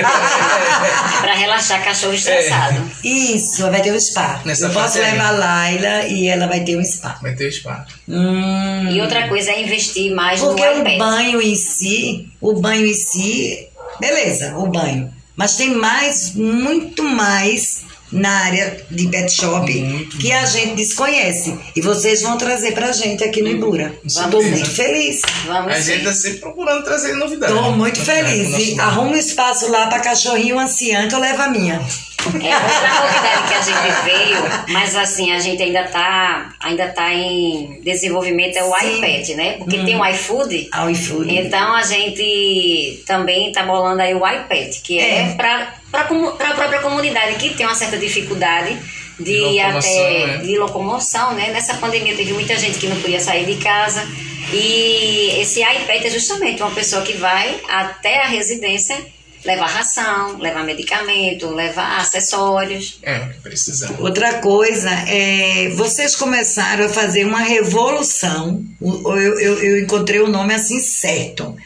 pra 1.20 1.34
relaxar 1.34 1.84
cachorro 1.84 2.14
estressado. 2.14 2.90
Isso, 3.04 3.62
vai 3.70 3.82
ter 3.82 3.92
um 3.92 4.00
spa. 4.00 4.40
Nessa 4.44 4.66
Eu 4.66 4.70
posso 4.72 4.98
levar 4.98 5.26
a 5.26 5.30
Laila 5.32 6.06
e 6.06 6.28
ela 6.28 6.46
vai 6.46 6.60
ter 6.64 6.78
um 6.78 6.84
spa. 6.84 7.18
Vai 7.20 7.34
ter 7.34 7.48
o 7.48 7.52
spa. 7.52 7.84
Hum. 8.08 8.88
E 8.90 9.00
outra 9.02 9.28
coisa 9.28 9.50
é 9.50 9.62
investir 9.62 10.14
mais 10.14 10.40
Porque 10.40 10.64
no 10.64 10.76
o 10.76 10.80
iPad. 10.80 10.98
banho 10.98 11.42
em 11.42 11.56
si, 11.56 12.28
o 12.40 12.58
banho 12.58 12.86
em 12.86 12.94
si, 12.94 13.68
beleza, 14.00 14.56
o 14.56 14.66
banho. 14.68 15.12
Mas 15.36 15.56
tem 15.56 15.74
mais, 15.74 16.34
muito 16.34 17.02
mais 17.02 17.82
na 18.12 18.30
área 18.46 18.76
de 18.90 19.06
pet 19.08 19.32
shop 19.32 19.72
Muito 19.80 20.16
que 20.18 20.32
a 20.32 20.44
gente 20.46 20.74
desconhece. 20.74 21.56
E 21.76 21.80
vocês 21.80 22.22
vão 22.22 22.36
trazer 22.36 22.72
pra 22.72 22.92
gente 22.92 23.22
aqui 23.22 23.40
no 23.42 23.48
Ibura. 23.48 23.94
Isso 24.04 24.22
Estou 24.22 24.42
muito 24.42 24.70
feliz. 24.70 25.22
Vamos 25.46 25.72
A 25.72 25.76
sim. 25.76 25.92
gente 25.92 25.98
está 26.00 26.12
sempre 26.12 26.38
procurando 26.38 26.84
trazer 26.84 27.12
novidades. 27.14 27.54
Estou 27.54 27.72
muito 27.72 28.00
feliz. 28.00 28.48
E 28.74 28.80
arruma 28.80 29.10
um 29.12 29.16
espaço 29.16 29.70
lá 29.70 29.86
pra 29.86 30.00
cachorrinho 30.00 30.58
anciã 30.58 31.06
que 31.08 31.14
eu 31.14 31.20
levo 31.20 31.42
a 31.42 31.48
minha. 31.48 31.80
É 32.22 32.26
outra 32.54 33.00
novidade 33.00 33.48
que 33.48 33.54
a 33.54 33.62
gente 33.62 34.04
veio, 34.04 34.42
mas 34.68 34.94
assim, 34.94 35.32
a 35.32 35.38
gente 35.40 35.62
ainda 35.62 35.84
tá, 35.84 36.52
ainda 36.60 36.86
tá 36.88 37.14
em 37.14 37.80
desenvolvimento, 37.82 38.56
é 38.56 38.62
o 38.62 38.78
Sim. 38.78 38.98
iPad, 38.98 39.28
né? 39.36 39.52
Porque 39.54 39.78
tem 39.78 39.96
o 39.98 40.04
iFood. 40.04 40.68
Ao 40.70 40.90
iFood. 40.90 41.34
Então 41.34 41.74
a 41.74 41.82
gente 41.82 43.02
também 43.06 43.50
tá 43.52 43.62
bolando 43.62 44.02
aí 44.02 44.14
o 44.14 44.18
iPad, 44.18 44.70
que 44.82 44.98
é, 44.98 45.20
É. 45.20 45.34
para 45.34 45.72
para 45.90 46.02
a 46.02 46.54
própria 46.54 46.80
comunidade 46.80 47.36
que 47.36 47.54
tem 47.54 47.66
uma 47.66 47.74
certa 47.74 47.98
dificuldade 47.98 48.78
de, 49.18 49.40
locomoção, 49.40 49.78
até 49.78 50.26
né? 50.26 50.38
de 50.38 50.58
locomoção, 50.58 51.34
né? 51.34 51.50
Nessa 51.50 51.74
pandemia 51.74 52.16
teve 52.16 52.32
muita 52.32 52.56
gente 52.56 52.78
que 52.78 52.86
não 52.86 53.00
podia 53.00 53.20
sair 53.20 53.44
de 53.44 53.56
casa 53.62 54.06
e 54.52 55.40
esse 55.40 55.60
iPad 55.60 56.04
é 56.04 56.10
justamente 56.10 56.62
uma 56.62 56.70
pessoa 56.72 57.02
que 57.02 57.14
vai 57.14 57.60
até 57.68 58.22
a 58.22 58.26
residência 58.26 58.96
levar 59.44 59.66
ração, 59.66 60.38
levar 60.38 60.64
medicamento, 60.64 61.48
levar 61.48 61.98
acessórios. 61.98 62.98
É, 63.02 63.18
o 63.18 63.28
que 63.30 63.40
precisamos. 63.40 63.98
Outra 64.00 64.34
coisa 64.34 64.90
é, 64.90 65.70
vocês 65.70 66.14
começaram 66.14 66.86
a 66.86 66.88
fazer 66.88 67.24
uma 67.24 67.40
revolução. 67.40 68.62
Eu, 68.80 69.38
eu, 69.38 69.62
eu 69.62 69.80
encontrei 69.80 70.20
o 70.20 70.28
nome 70.28 70.54
assim 70.54 70.78
certo. 70.80 71.56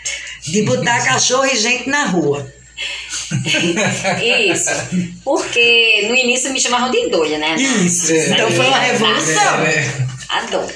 De 0.43 0.63
botar 0.63 1.03
cachorro 1.05 1.47
e 1.47 1.57
gente 1.57 1.89
na 1.89 2.05
rua. 2.05 2.53
Isso. 4.53 4.71
Porque 5.25 6.07
no 6.09 6.15
início 6.15 6.53
me 6.53 6.61
chamavam 6.61 6.91
de 6.91 7.09
doida, 7.09 7.39
né? 7.39 7.55
Isso. 7.57 8.13
É. 8.13 8.29
Então 8.31 8.51
foi 8.51 8.67
uma 8.67 8.79
revolução. 8.79 9.61
É, 9.65 9.75
é. 9.75 10.07
A 10.29 10.41
dor. 10.47 10.67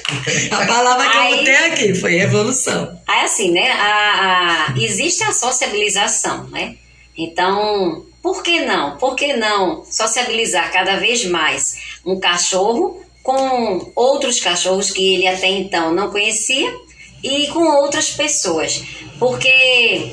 A 0.51 0.65
palavra 0.65 1.09
que 1.09 1.17
eu 1.17 1.21
Aí- 1.21 1.37
botei 1.37 1.55
aqui 1.55 1.95
foi 1.95 2.15
revolução. 2.15 2.97
Aí 3.07 3.25
assim, 3.25 3.51
né? 3.51 3.71
A, 3.71 4.67
a- 4.71 4.75
existe 4.79 5.23
a 5.23 5.31
sociabilização, 5.33 6.47
né? 6.49 6.75
Então, 7.17 8.05
por 8.21 8.41
que 8.41 8.61
não? 8.61 8.97
Por 8.97 9.15
que 9.15 9.33
não 9.33 9.83
sociabilizar 9.83 10.71
cada 10.71 10.95
vez 10.97 11.25
mais 11.25 11.75
um 12.05 12.19
cachorro 12.19 13.03
com 13.21 13.91
outros 13.95 14.39
cachorros 14.39 14.89
que 14.91 15.15
ele 15.15 15.27
até 15.27 15.47
então 15.47 15.93
não 15.93 16.09
conhecia 16.09 16.73
e 17.21 17.47
com 17.47 17.59
outras 17.81 18.11
pessoas? 18.11 18.81
Porque 19.19 20.11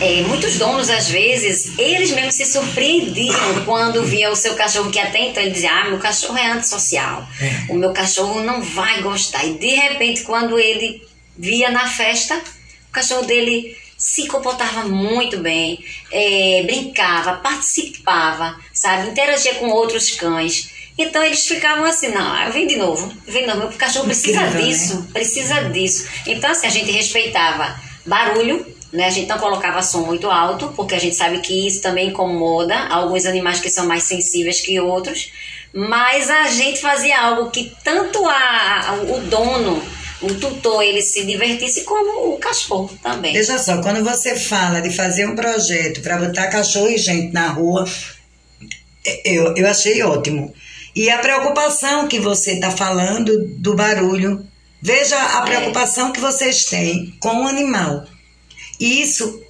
é, 0.00 0.22
muitos 0.22 0.56
donos, 0.58 0.88
às 0.88 1.08
vezes, 1.08 1.78
eles 1.78 2.10
mesmos 2.12 2.34
se 2.34 2.46
surpreendiam 2.46 3.64
quando 3.64 4.02
via 4.04 4.30
o 4.30 4.36
seu 4.36 4.54
cachorro, 4.54 4.90
que 4.90 4.98
até 4.98 5.20
então 5.20 5.42
ele 5.42 5.52
dizia: 5.52 5.70
Ah, 5.72 5.84
meu 5.88 5.98
cachorro 5.98 6.36
é 6.38 6.46
antissocial, 6.50 7.26
É. 7.40 7.72
o 7.72 7.74
meu 7.74 7.92
cachorro 7.92 8.40
não 8.40 8.62
vai 8.62 9.02
gostar. 9.02 9.44
E 9.44 9.54
de 9.54 9.74
repente, 9.74 10.22
quando 10.22 10.58
ele 10.58 11.02
via 11.36 11.70
na 11.70 11.86
festa, 11.88 12.34
o 12.88 12.92
cachorro 12.92 13.24
dele 13.24 13.76
se 13.96 14.26
comportava 14.28 14.84
muito 14.84 15.38
bem, 15.38 15.84
é, 16.12 16.62
brincava, 16.64 17.34
participava, 17.38 18.56
sabe, 18.72 19.08
interagia 19.10 19.54
com 19.56 19.68
outros 19.70 20.12
cães. 20.12 20.70
Então 20.96 21.22
eles 21.22 21.46
ficavam 21.46 21.84
assim, 21.84 22.08
não, 22.08 22.44
eu 22.44 22.52
venho 22.52 22.68
de 22.68 22.76
novo, 22.76 23.12
venho 23.26 23.46
de 23.46 23.54
novo, 23.54 23.68
meu 23.68 23.78
cachorro 23.78 24.06
precisa 24.06 24.40
Incrível, 24.42 24.60
né? 24.60 24.66
disso, 24.68 25.08
precisa 25.12 25.54
disso. 25.70 26.08
Então, 26.26 26.50
assim, 26.50 26.66
a 26.66 26.70
gente 26.70 26.90
respeitava 26.90 27.78
barulho, 28.04 28.66
né? 28.92 29.06
A 29.06 29.10
gente 29.10 29.28
não 29.28 29.38
colocava 29.38 29.82
som 29.82 30.02
muito 30.02 30.30
alto, 30.30 30.72
porque 30.76 30.94
a 30.94 30.98
gente 30.98 31.14
sabe 31.16 31.40
que 31.40 31.66
isso 31.66 31.80
também 31.82 32.08
incomoda 32.08 32.76
alguns 32.88 33.26
animais 33.26 33.60
que 33.60 33.68
são 33.70 33.86
mais 33.86 34.04
sensíveis 34.04 34.60
que 34.60 34.80
outros. 34.80 35.30
Mas 35.72 36.30
a 36.30 36.48
gente 36.48 36.80
fazia 36.80 37.20
algo 37.20 37.50
que 37.50 37.72
tanto 37.84 38.24
a, 38.26 38.88
a- 38.90 38.94
o 39.02 39.20
dono, 39.20 39.82
o 40.22 40.34
tutor, 40.34 40.82
ele 40.82 41.02
se 41.02 41.24
divertisse, 41.24 41.84
como 41.84 42.34
o 42.34 42.38
cachorro 42.38 42.90
também. 43.02 43.32
Veja 43.34 43.58
só, 43.58 43.80
quando 43.82 44.02
você 44.02 44.34
fala 44.36 44.80
de 44.80 44.90
fazer 44.90 45.26
um 45.26 45.36
projeto 45.36 46.00
para 46.00 46.16
botar 46.18 46.48
cachorro 46.48 46.88
e 46.88 46.96
gente 46.98 47.32
na 47.32 47.48
rua, 47.48 47.84
eu, 49.24 49.54
eu 49.56 49.68
achei 49.68 50.02
ótimo. 50.02 50.52
E 50.94 51.10
a 51.10 51.18
preocupação 51.18 52.08
que 52.08 52.18
você 52.18 52.52
está 52.52 52.70
falando 52.70 53.32
do 53.58 53.74
barulho, 53.76 54.44
veja 54.82 55.16
a 55.38 55.42
preocupação 55.42 56.12
que 56.12 56.20
vocês 56.20 56.64
têm 56.64 57.14
com 57.20 57.44
o 57.44 57.48
animal. 57.48 58.04
Isso 58.78 59.42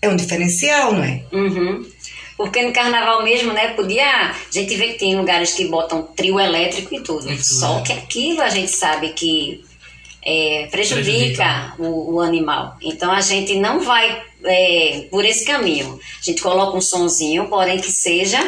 é 0.00 0.08
um 0.08 0.16
diferencial, 0.16 0.92
não 0.92 1.04
é? 1.04 1.24
Uhum. 1.32 1.86
Porque 2.36 2.62
no 2.62 2.72
carnaval 2.72 3.22
mesmo, 3.22 3.52
né, 3.52 3.68
podia. 3.68 4.30
A 4.30 4.34
gente 4.50 4.74
vê 4.76 4.88
que 4.88 4.98
tem 4.98 5.16
lugares 5.16 5.54
que 5.54 5.66
botam 5.66 6.02
trio 6.02 6.38
elétrico 6.38 6.94
e 6.94 7.00
tudo. 7.00 7.30
E 7.30 7.42
Só 7.42 7.76
né? 7.76 7.82
que 7.82 7.92
aquilo 7.92 8.42
a 8.42 8.50
gente 8.50 8.70
sabe 8.70 9.10
que 9.10 9.64
é, 10.22 10.66
prejudica, 10.70 11.44
Prejudica. 11.44 11.74
O, 11.78 12.16
o 12.16 12.20
animal. 12.20 12.76
Então 12.82 13.10
a 13.10 13.20
gente 13.20 13.56
não 13.56 13.80
vai 13.80 14.22
é, 14.44 15.06
por 15.10 15.24
esse 15.24 15.44
caminho. 15.46 15.98
A 16.20 16.24
gente 16.24 16.42
coloca 16.42 16.76
um 16.76 16.80
sonzinho, 16.80 17.48
porém 17.48 17.78
que 17.78 17.90
seja 17.90 18.38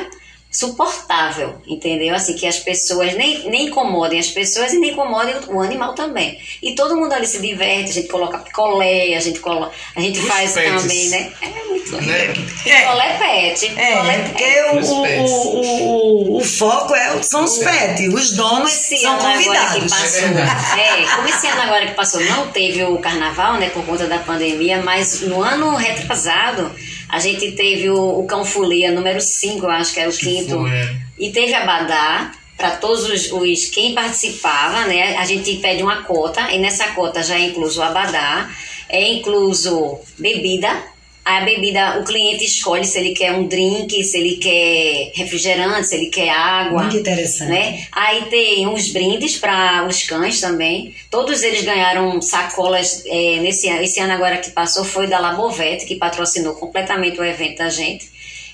suportável, 0.58 1.54
entendeu? 1.68 2.16
Assim, 2.16 2.34
que 2.34 2.44
as 2.44 2.58
pessoas 2.58 3.14
nem, 3.14 3.48
nem 3.48 3.66
incomodem 3.66 4.18
as 4.18 4.28
pessoas 4.28 4.72
e 4.72 4.78
nem 4.78 4.90
incomodem 4.90 5.36
o 5.46 5.60
animal 5.60 5.94
também. 5.94 6.36
E 6.60 6.74
todo 6.74 6.96
mundo 6.96 7.12
ali 7.12 7.28
se 7.28 7.40
diverte, 7.40 7.90
a 7.90 7.92
gente 7.92 8.08
coloca 8.08 8.38
picolé, 8.38 9.14
a 9.14 9.20
gente, 9.20 9.38
coloca, 9.38 9.70
a 9.94 10.00
gente 10.00 10.18
Os 10.18 10.26
faz 10.26 10.54
pets. 10.54 10.82
também, 10.82 11.08
né? 11.10 11.32
É 11.40 11.64
muito 11.68 11.96
Né? 12.02 12.34
Picolé 12.64 13.18
pet. 13.18 13.66
É, 13.76 13.92
picolé 13.92 14.14
é 14.14 14.18
pet. 14.18 14.28
porque 14.30 14.62
o, 14.72 14.94
o, 14.94 15.22
o, 15.22 16.34
o, 16.34 16.38
o 16.38 16.44
foco 16.44 16.92
é, 16.92 17.22
são 17.22 17.44
os 17.44 17.58
pets, 17.58 18.12
os 18.12 18.32
donos 18.32 18.72
são 18.72 19.12
ano 19.12 19.20
agora 19.20 19.38
que 19.38 19.44
convidados. 19.44 19.92
passou, 19.92 20.28
É 20.76 21.02
é, 21.02 21.06
como 21.14 21.28
esse 21.28 21.46
ano 21.46 21.62
agora 21.62 21.86
que 21.86 21.94
passou 21.94 22.20
não 22.22 22.48
teve 22.48 22.82
o 22.82 22.98
carnaval, 22.98 23.54
né, 23.58 23.70
por 23.70 23.86
conta 23.86 24.08
da 24.08 24.18
pandemia, 24.18 24.82
mas 24.82 25.20
no 25.20 25.40
ano 25.40 25.76
retrasado 25.76 26.74
a 27.08 27.18
gente 27.18 27.52
teve 27.52 27.88
o, 27.90 28.20
o 28.20 28.26
Cão 28.26 28.44
Folia 28.44 28.90
número 28.90 29.20
5, 29.20 29.64
eu 29.64 29.70
acho 29.70 29.94
que 29.94 30.00
era 30.00 30.10
o 30.10 30.16
quinto, 30.16 30.58
foi, 30.58 30.70
é. 30.70 30.96
e 31.18 31.30
teve 31.30 31.54
a 31.54 31.64
Badá 31.64 32.32
para 32.56 32.72
todos 32.72 33.04
os, 33.04 33.32
os 33.32 33.66
quem 33.66 33.94
participava, 33.94 34.84
né, 34.86 35.16
a 35.16 35.24
gente 35.24 35.56
pede 35.58 35.82
uma 35.82 36.02
cota 36.02 36.50
e 36.50 36.58
nessa 36.58 36.88
cota 36.88 37.22
já 37.22 37.36
é 37.36 37.42
incluso 37.42 37.80
o 37.80 37.84
abadá, 37.84 38.50
é 38.88 39.12
incluso 39.12 40.00
bebida, 40.18 40.82
A 41.30 41.42
bebida, 41.42 42.00
o 42.00 42.04
cliente 42.04 42.42
escolhe 42.42 42.86
se 42.86 42.98
ele 42.98 43.10
quer 43.10 43.32
um 43.32 43.46
drink, 43.46 44.02
se 44.02 44.16
ele 44.16 44.36
quer 44.36 45.12
refrigerante, 45.14 45.86
se 45.86 45.94
ele 45.94 46.06
quer 46.06 46.30
água. 46.30 46.84
Muito 46.84 46.96
interessante. 46.96 47.50
Né? 47.50 47.86
Aí 47.92 48.24
tem 48.30 48.66
uns 48.66 48.88
brindes 48.88 49.36
para 49.36 49.86
os 49.86 50.04
cães 50.04 50.40
também. 50.40 50.94
Todos 51.10 51.42
eles 51.42 51.62
ganharam 51.62 52.18
sacolas 52.22 53.02
é, 53.04 53.40
nesse 53.40 53.68
ano. 53.68 53.82
Esse 53.82 54.00
ano 54.00 54.14
agora 54.14 54.38
que 54.38 54.52
passou 54.52 54.86
foi 54.86 55.06
da 55.06 55.18
Labovete, 55.18 55.84
que 55.84 55.96
patrocinou 55.96 56.54
completamente 56.54 57.20
o 57.20 57.24
evento 57.24 57.58
da 57.58 57.68
gente. 57.68 58.08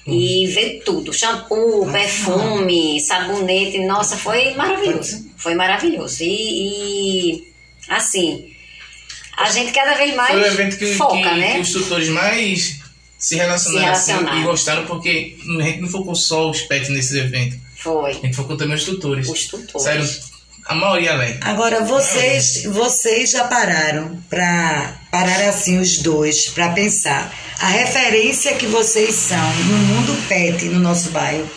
E 0.05 0.49
veio 0.49 0.81
tudo: 0.81 1.13
shampoo, 1.13 1.89
perfume, 1.93 2.99
sabonete. 2.99 3.79
Nossa, 3.85 4.17
foi 4.17 4.53
maravilhoso. 4.55 5.31
Foi 5.37 5.55
maravilhoso. 5.55 6.25
E, 6.25 7.37
e, 7.37 7.53
assim, 7.89 8.53
a 9.37 9.51
gente 9.51 9.73
cada 9.73 9.95
vez 9.95 10.15
mais 10.15 10.31
Foi 10.31 10.43
o 10.43 10.47
evento 10.47 10.79
que, 10.79 10.95
foca, 10.95 11.17
que, 11.17 11.25
né? 11.25 11.55
que 11.55 11.61
os 11.61 11.73
tutores 11.73 12.09
mais 12.09 12.81
se 13.19 13.37
relacionaram, 13.37 13.95
Se 13.95 14.01
assim, 14.01 14.13
relacionaram. 14.13 14.41
e 14.41 14.45
gostaram, 14.45 14.87
porque 14.87 15.37
a 15.59 15.63
gente 15.63 15.81
não 15.81 15.89
focou 15.89 16.15
só 16.15 16.51
os 16.51 16.63
pets 16.63 16.91
nesse 16.91 17.19
evento. 17.19 17.59
Foi. 17.77 18.11
A 18.11 18.15
gente 18.15 18.37
focou 18.37 18.57
também 18.57 18.77
os 18.77 18.85
tutores. 18.85 19.29
Os 19.29 19.47
tutores. 19.47 19.83
Saíram 19.83 20.07
a 20.67 20.75
maioria 20.75 21.13
alegre. 21.13 21.41
Agora, 21.43 21.85
vocês, 21.85 22.65
vocês 22.65 23.31
já 23.31 23.45
pararam 23.45 24.23
para 24.31 24.97
parar 25.11 25.49
assim 25.49 25.79
os 25.79 25.99
dois 25.99 26.49
para 26.49 26.71
pensar 26.71 27.33
a 27.61 27.69
referência 27.69 28.55
que 28.55 28.67
vocês 28.67 29.15
são 29.15 29.55
no 29.55 29.77
mundo 29.77 30.29
pet 30.29 30.65
no 30.67 30.81
nosso 30.81 31.11
bairro. 31.11 31.49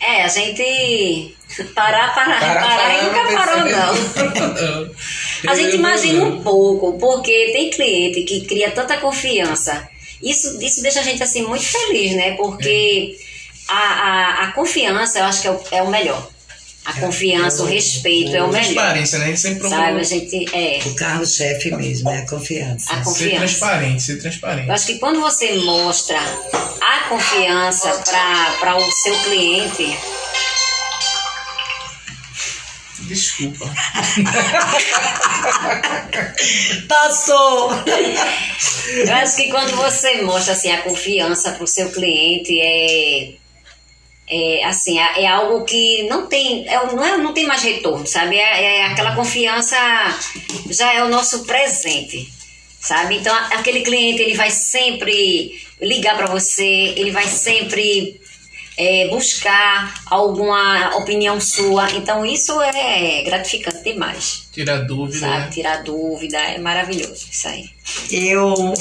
É, 0.00 0.24
a 0.24 0.28
gente 0.28 1.36
parar, 1.74 2.14
parar, 2.14 2.40
parar, 2.40 2.98
e 2.98 3.02
nunca 3.04 3.32
parou, 3.34 3.64
não. 3.66 4.90
A 5.46 5.54
gente 5.54 5.76
imagina 5.76 6.24
um 6.24 6.42
pouco, 6.42 6.98
porque 6.98 7.50
tem 7.52 7.70
cliente 7.70 8.22
que 8.22 8.42
cria 8.42 8.70
tanta 8.70 8.96
confiança. 8.98 9.88
Isso, 10.22 10.62
isso 10.62 10.82
deixa 10.82 11.00
a 11.00 11.02
gente 11.02 11.22
assim 11.22 11.42
muito 11.42 11.64
feliz, 11.64 12.12
né? 12.14 12.32
Porque 12.36 13.16
a, 13.68 13.74
a, 13.74 14.44
a 14.44 14.52
confiança 14.52 15.18
eu 15.18 15.24
acho 15.24 15.40
que 15.42 15.48
é 15.48 15.50
o, 15.50 15.60
é 15.70 15.82
o 15.82 15.90
melhor. 15.90 16.28
A 16.84 16.94
confiança, 16.98 17.62
o 17.62 17.66
respeito 17.66 18.34
é 18.34 18.42
o 18.42 18.48
melhor. 18.48 18.64
Transparência, 18.64 19.18
né? 19.18 19.24
A 19.26 19.28
gente 19.28 19.40
sempre 19.40 19.58
procura 19.60 19.80
Sabe, 19.80 20.00
a 20.00 20.02
gente 20.02 20.56
é 20.56 20.80
O 20.86 20.94
carro-chefe 20.94 21.70
mesmo 21.76 22.08
é 22.10 22.18
a 22.18 22.26
confiança. 22.26 22.92
a 22.92 22.96
ser 22.96 23.04
confiança. 23.04 23.36
transparente, 23.36 24.02
ser 24.02 24.16
transparente. 24.20 24.68
Eu 24.68 24.74
acho 24.74 24.86
que 24.86 24.98
quando 24.98 25.20
você 25.20 25.52
mostra 25.56 26.18
a 26.80 27.08
confiança 27.08 28.02
para 28.58 28.76
o 28.76 28.90
seu 28.92 29.14
cliente, 29.24 29.96
Desculpa. 33.10 33.66
Passou! 36.86 37.72
Eu 39.04 39.14
acho 39.14 39.34
que 39.34 39.50
quando 39.50 39.74
você 39.74 40.22
mostra 40.22 40.52
assim 40.52 40.70
a 40.70 40.82
confiança 40.82 41.50
pro 41.52 41.66
seu 41.66 41.90
cliente 41.90 42.56
é 42.60 43.32
é 44.32 44.64
assim 44.64 45.00
é, 45.00 45.24
é 45.24 45.26
algo 45.26 45.64
que 45.64 46.04
não 46.04 46.28
tem 46.28 46.68
é, 46.68 46.76
não 46.86 47.04
é, 47.04 47.18
não 47.18 47.34
tem 47.34 47.48
mais 47.48 47.64
retorno 47.64 48.06
sabe 48.06 48.36
é, 48.36 48.76
é 48.76 48.84
aquela 48.84 49.16
confiança 49.16 49.76
já 50.70 50.94
é 50.94 51.02
o 51.02 51.08
nosso 51.08 51.42
presente 51.44 52.32
sabe 52.78 53.16
então 53.16 53.34
aquele 53.34 53.80
cliente 53.80 54.22
ele 54.22 54.34
vai 54.36 54.52
sempre 54.52 55.60
ligar 55.82 56.16
para 56.16 56.26
você 56.26 56.94
ele 56.96 57.10
vai 57.10 57.26
sempre 57.26 58.19
é, 58.76 59.08
buscar 59.08 60.02
alguma 60.06 60.96
opinião 60.96 61.40
sua 61.40 61.90
então 61.92 62.24
isso 62.24 62.60
é 62.62 63.22
gratificante 63.24 63.82
demais 63.82 64.48
Tirar 64.52 64.78
dúvida, 64.78 65.20
sabe 65.20 65.44
né? 65.44 65.50
tirar 65.50 65.82
dúvida 65.82 66.38
é 66.38 66.58
maravilhoso 66.58 67.26
isso 67.30 67.48
aí 67.48 67.70
Eu. 68.10 68.74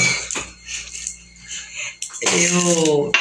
Eu. 2.21 3.11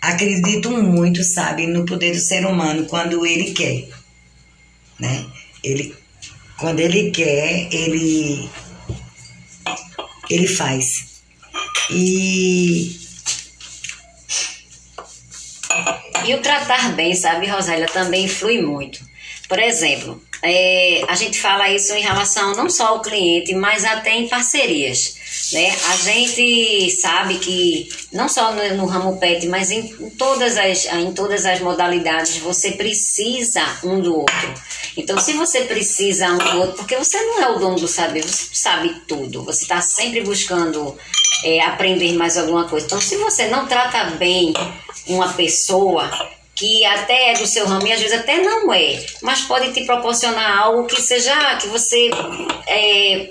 Acredito 0.00 0.70
muito, 0.70 1.24
sabe, 1.24 1.66
no 1.66 1.84
poder 1.84 2.12
do 2.12 2.20
ser 2.20 2.46
humano 2.46 2.86
quando 2.86 3.26
ele 3.26 3.52
quer. 3.52 3.88
Né? 5.00 5.26
Ele, 5.64 5.94
quando 6.58 6.80
ele 6.80 7.10
quer, 7.10 7.68
ele. 7.72 8.48
Ele 10.30 10.46
faz. 10.46 11.22
E. 11.90 13.05
E 16.26 16.34
o 16.34 16.42
tratar 16.42 16.92
bem, 16.92 17.14
sabe, 17.14 17.46
Rosélia, 17.46 17.86
também 17.86 18.24
influi 18.24 18.60
muito. 18.60 18.98
Por 19.48 19.60
exemplo, 19.60 20.20
é, 20.42 21.02
a 21.08 21.14
gente 21.14 21.40
fala 21.40 21.70
isso 21.70 21.92
em 21.94 22.02
relação 22.02 22.52
não 22.54 22.68
só 22.68 22.88
ao 22.88 23.02
cliente, 23.02 23.54
mas 23.54 23.84
até 23.84 24.16
em 24.16 24.28
parcerias. 24.28 25.16
Né? 25.52 25.72
A 25.90 25.96
gente 25.98 26.90
sabe 26.90 27.38
que 27.38 27.88
não 28.12 28.28
só 28.28 28.52
no, 28.52 28.76
no 28.76 28.86
ramo 28.86 29.18
pet, 29.20 29.46
mas 29.46 29.70
em, 29.70 29.80
em 30.00 30.10
todas 30.10 30.56
as, 30.56 30.86
em 30.86 31.12
todas 31.12 31.46
as 31.46 31.60
modalidades, 31.60 32.38
você 32.38 32.72
precisa 32.72 33.62
um 33.84 34.00
do 34.00 34.18
outro. 34.18 34.54
Então, 34.96 35.20
se 35.20 35.32
você 35.34 35.60
precisa 35.60 36.32
um 36.32 36.38
do 36.38 36.58
outro, 36.58 36.76
porque 36.76 36.96
você 36.96 37.20
não 37.20 37.42
é 37.42 37.48
o 37.50 37.58
dono 37.58 37.76
do 37.76 37.86
saber, 37.86 38.22
você 38.22 38.46
sabe 38.52 39.02
tudo, 39.06 39.44
você 39.44 39.62
está 39.62 39.80
sempre 39.80 40.22
buscando 40.22 40.96
é, 41.44 41.60
aprender 41.60 42.12
mais 42.14 42.36
alguma 42.36 42.68
coisa. 42.68 42.86
Então, 42.86 43.00
se 43.00 43.16
você 43.16 43.46
não 43.46 43.66
trata 43.66 44.04
bem 44.12 44.54
uma 45.06 45.32
pessoa 45.32 46.10
que 46.54 46.84
até 46.86 47.32
é 47.32 47.34
do 47.34 47.46
seu 47.46 47.66
ramo 47.66 47.86
e 47.86 47.92
às 47.92 48.00
vezes 48.00 48.18
até 48.18 48.38
não 48.38 48.72
é, 48.72 49.04
mas 49.20 49.42
pode 49.42 49.72
te 49.72 49.84
proporcionar 49.84 50.58
algo 50.58 50.86
que 50.86 51.00
seja 51.00 51.56
que 51.56 51.68
você 51.68 52.10
é, 52.66 53.30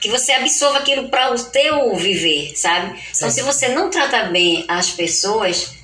que 0.00 0.08
você 0.08 0.32
absorva 0.32 0.78
aquilo 0.78 1.08
para 1.08 1.32
o 1.32 1.44
teu 1.44 1.94
viver, 1.94 2.52
sabe? 2.56 3.00
Então, 3.16 3.30
se 3.30 3.42
você 3.42 3.68
não 3.68 3.90
trata 3.90 4.24
bem 4.24 4.64
as 4.66 4.90
pessoas, 4.90 5.74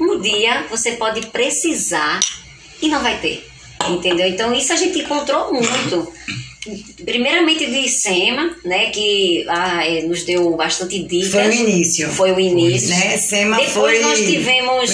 um 0.00 0.20
dia 0.20 0.66
você 0.70 0.92
pode 0.92 1.26
precisar 1.26 2.20
e 2.80 2.88
não 2.88 3.02
vai 3.02 3.18
ter, 3.18 3.46
entendeu? 3.90 4.26
Então, 4.26 4.52
isso 4.54 4.72
a 4.72 4.76
gente 4.76 4.98
encontrou 5.00 5.52
muito. 5.52 6.12
Primeiramente 7.04 7.66
de 7.66 7.88
SEMA, 7.88 8.54
né, 8.64 8.90
que 8.90 9.46
ah, 9.48 9.86
é, 9.86 10.02
nos 10.02 10.24
deu 10.24 10.50
bastante 10.50 10.98
dicas. 10.98 11.30
Foi 11.30 11.48
o 11.48 11.52
início. 11.52 12.08
Foi 12.10 12.32
o 12.32 12.40
início. 12.40 12.90
Né? 12.90 13.16
Sema 13.16 13.56
Depois 13.56 13.72
foi 13.72 14.00
nós 14.00 14.18
tivemos 14.18 14.90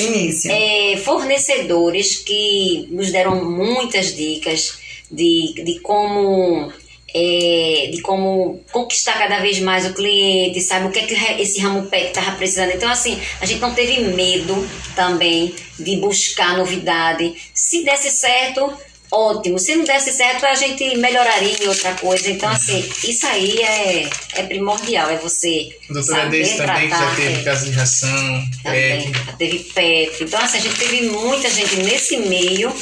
é, 0.47 0.97
fornecedores 0.99 2.17
que 2.17 2.87
nos 2.91 3.11
deram 3.11 3.45
muitas 3.45 4.15
dicas 4.15 4.79
de, 5.11 5.55
de 5.65 5.81
como 5.81 6.73
é, 7.15 7.91
de 7.93 8.03
como 8.03 8.61
conquistar 8.73 9.17
cada 9.17 9.39
vez 9.39 9.61
mais 9.61 9.87
o 9.87 9.95
cliente, 9.95 10.61
sabe? 10.61 10.87
O 10.87 10.91
que 10.91 10.99
é 10.99 11.07
que 11.07 11.15
esse 11.41 11.61
ramo 11.61 11.87
pet 11.87 12.09
estava 12.09 12.33
precisando. 12.33 12.73
Então, 12.73 12.91
assim, 12.91 13.21
a 13.41 13.47
gente 13.47 13.61
não 13.61 13.73
teve 13.73 14.01
medo 14.01 14.69
também 14.97 15.55
de 15.79 15.97
buscar 15.99 16.59
novidade. 16.59 17.35
Se 17.55 17.85
desse 17.85 18.11
certo, 18.11 18.77
ótimo. 19.13 19.61
Se 19.61 19.77
não 19.77 19.85
desse 19.85 20.13
certo, 20.13 20.45
a 20.45 20.57
gente 20.57 20.97
melhoraria 20.97 21.57
em 21.63 21.69
outra 21.69 21.95
coisa. 21.95 22.29
Então, 22.29 22.49
assim, 22.49 22.85
isso 23.09 23.25
aí 23.29 23.61
é, 23.63 24.11
é 24.33 24.43
primordial, 24.43 25.09
é 25.09 25.17
você 25.17 25.69
A 25.89 25.93
doutora 25.93 26.23
saber 26.23 26.43
Deise 26.43 26.57
também, 26.57 26.83
que 26.83 26.89
já 26.91 26.99
tratar, 26.99 27.17
teve 27.17 27.41
é. 27.41 27.43
casa 27.45 27.67
de 27.67 27.73
ração, 27.73 28.45
Também, 28.65 29.03
pet. 29.03 29.25
já 29.25 29.33
teve 29.35 29.59
pet. 29.61 30.25
Então, 30.25 30.41
assim, 30.41 30.59
a 30.59 30.61
gente 30.61 30.77
teve 30.77 31.03
muita 31.11 31.49
gente 31.49 31.77
nesse 31.77 32.17
meio 32.17 32.75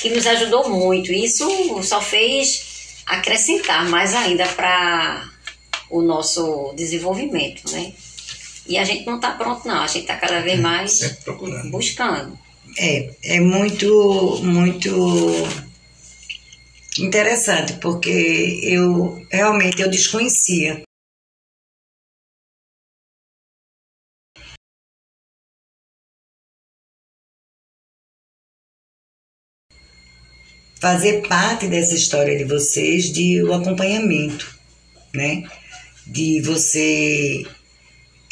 que 0.00 0.10
nos 0.10 0.28
ajudou 0.28 0.70
muito. 0.70 1.12
Isso 1.12 1.82
só 1.82 2.00
fez 2.00 2.69
acrescentar 3.10 3.88
mais 3.88 4.14
ainda 4.14 4.46
para 4.46 5.28
o 5.90 6.00
nosso 6.02 6.72
desenvolvimento, 6.76 7.70
né? 7.70 7.92
E 8.66 8.78
a 8.78 8.84
gente 8.84 9.04
não 9.04 9.16
está 9.16 9.32
pronto, 9.32 9.66
não. 9.66 9.82
A 9.82 9.86
gente 9.86 10.02
está 10.02 10.16
cada 10.16 10.40
vez 10.40 10.60
mais 10.60 10.92
Sempre 10.98 11.24
procurando. 11.24 11.70
buscando. 11.70 12.38
É, 12.78 13.10
é 13.24 13.40
muito, 13.40 14.40
muito 14.44 15.48
interessante, 16.98 17.74
porque 17.74 18.60
eu 18.62 19.26
realmente 19.30 19.82
eu 19.82 19.90
desconhecia. 19.90 20.82
Fazer 30.80 31.26
parte 31.28 31.66
dessa 31.66 31.94
história 31.94 32.36
de 32.38 32.44
vocês, 32.44 33.12
de 33.12 33.42
o 33.44 33.52
acompanhamento, 33.52 34.46
né? 35.14 35.44
De 36.06 36.40
você 36.40 37.44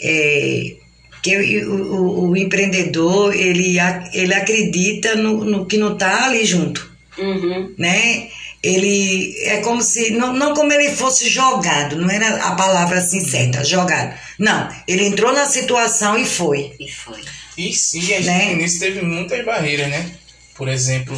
é, 0.00 0.76
que 1.22 1.36
o, 1.64 1.74
o, 1.74 2.30
o 2.30 2.36
empreendedor 2.36 3.34
ele, 3.34 3.76
ele 4.12 4.34
acredita 4.34 5.14
no, 5.16 5.44
no 5.44 5.66
que 5.66 5.76
não 5.76 5.92
está 5.94 6.26
ali 6.26 6.44
junto, 6.44 6.88
Uhum. 7.18 7.74
né? 7.76 8.28
Ele 8.62 9.34
é 9.44 9.58
como 9.58 9.82
se 9.82 10.10
não, 10.10 10.32
não 10.32 10.54
como 10.54 10.72
ele 10.72 10.90
fosse 10.94 11.28
jogado, 11.28 11.96
não 11.96 12.08
era 12.10 12.44
a 12.44 12.54
palavra 12.54 12.98
assim 12.98 13.20
certa, 13.20 13.64
jogado. 13.64 14.16
Não, 14.38 14.68
ele 14.86 15.04
entrou 15.04 15.32
na 15.32 15.44
situação 15.46 16.16
e 16.18 16.24
foi. 16.24 16.72
E 16.78 16.88
foi. 16.90 17.20
E 17.56 17.72
sim, 17.72 18.00
a 18.14 18.20
gente 18.20 18.24
Né? 18.26 18.46
no 18.46 18.52
início 18.60 18.80
teve 18.80 19.02
muitas 19.02 19.44
barreiras, 19.44 19.88
né? 19.88 20.10
Por 20.56 20.68
exemplo, 20.68 21.16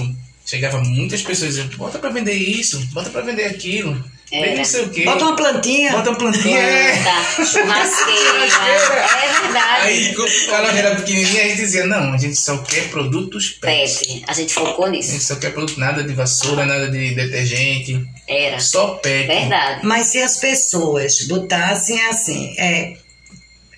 chegava 0.51 0.81
muitas 0.81 1.23
pessoas 1.23 1.55
dizendo, 1.55 1.77
bota 1.77 1.99
pra 1.99 2.11
vender 2.11 2.35
isso, 2.35 2.85
bota 2.93 3.09
pra 3.11 3.21
vender 3.21 3.45
aquilo. 3.45 4.03
Era. 4.33 4.57
não 4.57 4.65
sei 4.65 4.85
o 4.85 4.91
quê. 4.91 5.05
Bota 5.05 5.25
uma 5.25 5.35
plantinha. 5.35 5.91
Bota 5.91 6.11
uma 6.11 6.19
plantinha. 6.19 6.59
É. 6.59 6.95
Churrasqueira. 7.45 8.45
É 8.45 9.41
verdade. 9.43 9.83
Aí, 9.83 10.15
quando 10.15 10.55
a 10.55 10.61
loja 10.61 10.79
era 10.79 10.95
pequenininha, 10.95 11.43
a 11.43 11.49
gente 11.49 11.57
dizia, 11.57 11.87
não, 11.87 12.13
a 12.13 12.17
gente 12.17 12.37
só 12.37 12.59
quer 12.59 12.91
produtos 12.91 13.51
pet. 13.61 13.99
Pet. 13.99 14.25
A 14.29 14.33
gente 14.33 14.55
focou 14.55 14.85
A 14.85 14.91
nisso. 14.91 15.11
gente 15.11 15.25
só 15.25 15.35
quer 15.35 15.53
produto, 15.53 15.81
nada 15.81 16.05
de 16.05 16.13
vassoura, 16.15 16.65
nada 16.65 16.89
de 16.89 17.13
detergente. 17.15 18.05
Era. 18.29 18.61
Só 18.61 18.95
pet. 18.95 19.27
Verdade. 19.27 19.81
Mas 19.85 20.07
se 20.07 20.23
as 20.23 20.37
pessoas 20.37 21.27
botassem 21.27 22.01
assim, 22.07 22.55
é, 22.57 22.97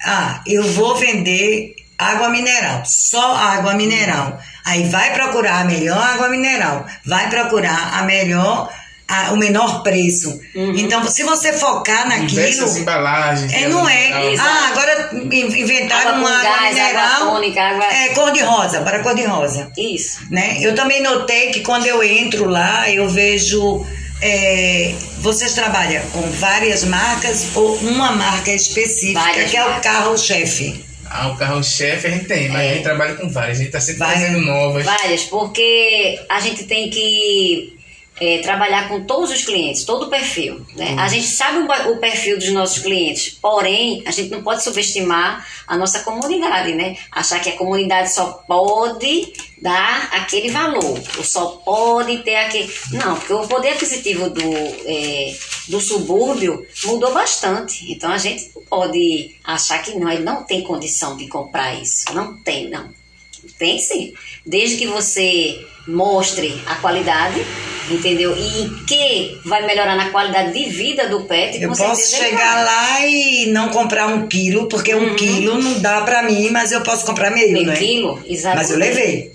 ah, 0.05 0.43
eu 0.47 0.65
vou 0.65 0.97
vender 0.97 1.77
água 1.97 2.29
mineral, 2.29 2.83
só 2.85 3.35
água 3.35 3.73
mineral. 3.75 4.39
Aí 4.65 4.89
vai 4.89 5.13
procurar 5.13 5.61
a 5.61 5.65
melhor 5.65 5.99
água 6.01 6.29
mineral, 6.29 6.87
vai 7.05 7.29
procurar 7.29 7.95
a 7.99 8.03
melhor, 8.03 8.69
a- 9.09 9.33
o 9.33 9.37
menor 9.37 9.83
preço. 9.83 10.41
Então, 10.55 11.07
se 11.09 11.23
você 11.25 11.53
focar 11.53 12.09
Diversas 12.27 12.59
naquilo, 12.61 12.79
embalagens. 12.79 13.53
é, 13.53 13.69
não 13.69 13.89
é. 13.89 14.33
Exato. 14.33 14.49
Ah, 14.49 14.69
agora 14.69 15.11
in- 15.33 15.61
inventaram 15.61 16.11
Água 16.17 16.21
uma 16.21 16.31
água 16.39 16.59
gás, 16.61 16.75
mineral. 16.77 17.05
água 17.23 17.31
tônica, 17.33 17.61
água- 17.63 17.85
É 17.93 18.09
cor 18.11 18.31
de 18.33 18.41
rosa, 18.41 18.81
para 18.83 19.01
cor 19.01 19.15
de 19.15 19.25
rosa 19.25 19.71
Isso. 19.77 20.19
né? 20.31 20.59
Eu 20.61 20.75
também 20.75 21.03
notei 21.03 21.51
que 21.51 21.61
quando 21.61 21.87
eu 21.87 22.03
entro 22.03 22.49
lá, 22.49 22.89
eu 22.91 23.09
vejo. 23.09 23.85
é, 24.25 24.95
vocês 25.19 25.53
trabalham 25.53 26.01
com 26.13 26.23
várias 26.39 26.85
marcas 26.85 27.49
ou 27.57 27.75
uma 27.79 28.13
marca 28.13 28.53
específica, 28.53 29.19
Várias 29.19 29.51
que 29.51 29.57
é 29.57 29.67
o 29.67 29.81
carro-chefe? 29.81 30.85
Ah, 31.15 31.29
o 31.29 31.37
carro-chefe 31.37 32.07
a 32.07 32.11
gente 32.11 32.25
tem, 32.27 32.49
mas 32.49 32.63
É. 32.63 32.71
a 32.71 32.75
gente 32.75 32.83
trabalha 32.85 33.15
com 33.15 33.29
várias. 33.29 33.59
A 33.59 33.63
gente 33.63 33.73
tá 33.73 33.81
sempre 33.81 33.99
Várias. 33.99 34.21
fazendo 34.23 34.41
novas. 34.47 34.85
Várias, 34.85 35.25
porque 35.25 36.19
a 36.29 36.41
gente 36.41 36.65
tem 36.65 36.89
que 36.89 37.77
é, 38.21 38.39
trabalhar 38.39 38.89
com 38.89 39.05
todos 39.05 39.31
os 39.31 39.43
clientes, 39.45 39.85
todo 39.85 40.07
o 40.07 40.11
perfil. 40.11 40.65
Né? 40.77 40.95
A 40.99 41.09
gente 41.09 41.27
sabe 41.27 41.59
o, 41.59 41.93
o 41.93 41.97
perfil 41.99 42.39
dos 42.39 42.49
nossos 42.51 42.79
clientes, 42.83 43.31
porém, 43.41 44.03
a 44.07 44.11
gente 44.11 44.31
não 44.31 44.43
pode 44.43 44.63
subestimar 44.63 45.47
a 45.67 45.77
nossa 45.77 46.01
comunidade, 46.01 46.73
né? 46.75 46.97
Achar 47.11 47.41
que 47.41 47.49
a 47.51 47.57
comunidade 47.57 48.13
só 48.13 48.43
pode 48.47 49.33
dar 49.61 50.09
aquele 50.13 50.51
valor, 50.51 51.01
ou 51.19 51.25
só 51.25 51.47
pode 51.65 52.19
ter 52.19 52.37
aquele. 52.37 52.71
Não, 52.93 53.17
porque 53.17 53.33
o 53.33 53.47
poder 53.49 53.71
aquisitivo 53.71 54.29
do, 54.31 54.43
é, 54.87 55.35
do 55.69 55.81
subúrbio 55.81 56.67
mudou 56.85 57.13
bastante. 57.13 57.91
Então 57.93 58.11
a 58.11 58.19
gente 58.19 58.51
pode 58.69 59.37
achar 59.45 59.83
que 59.83 59.99
não, 59.99 60.11
ele 60.11 60.23
não 60.23 60.43
tem 60.45 60.63
condição 60.63 61.17
de 61.17 61.29
comprar 61.29 61.75
isso. 61.75 62.13
Não 62.15 62.35
tem, 62.35 62.69
não. 62.69 62.89
Tem 63.59 63.79
sim. 63.79 64.13
Desde 64.47 64.77
que 64.77 64.87
você 64.87 65.65
mostre 65.87 66.61
a 66.67 66.77
qualidade, 66.77 67.45
entendeu? 67.91 68.37
E 68.37 68.85
que 68.87 69.41
vai 69.45 69.67
melhorar 69.67 69.97
na 69.97 70.11
qualidade 70.11 70.53
de 70.53 70.71
vida 70.71 71.09
do 71.09 71.23
pet, 71.23 71.61
Eu 71.61 71.73
posso 71.73 72.15
chegar 72.17 72.65
lá 72.65 73.07
e 73.07 73.47
não 73.47 73.69
comprar 73.71 74.07
um 74.07 74.29
quilo, 74.29 74.69
porque 74.69 74.95
um 74.95 75.17
quilo 75.17 75.61
não 75.61 75.81
dá 75.81 76.03
pra 76.03 76.23
mim, 76.23 76.51
mas 76.51 76.71
eu 76.73 76.83
posso 76.83 77.05
comprar 77.05 77.31
meio, 77.31 77.53
Meio 77.53 77.67
né? 77.67 77.77
quilo, 77.77 78.23
exatamente. 78.27 78.63
Mas 78.63 78.71
eu 78.71 78.79
levei. 78.79 79.33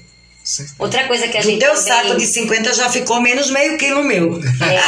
Outra 0.79 1.05
coisa 1.07 1.27
que 1.27 1.37
a 1.37 1.41
Do 1.41 1.47
gente 1.47 1.59
teu 1.59 1.75
também... 1.75 1.83
saco 1.83 2.15
de 2.15 2.25
50 2.25 2.73
já 2.73 2.89
ficou 2.89 3.19
menos 3.19 3.49
meio 3.51 3.77
quilo 3.77 4.01
meu. 4.03 4.39
É. 4.61 4.79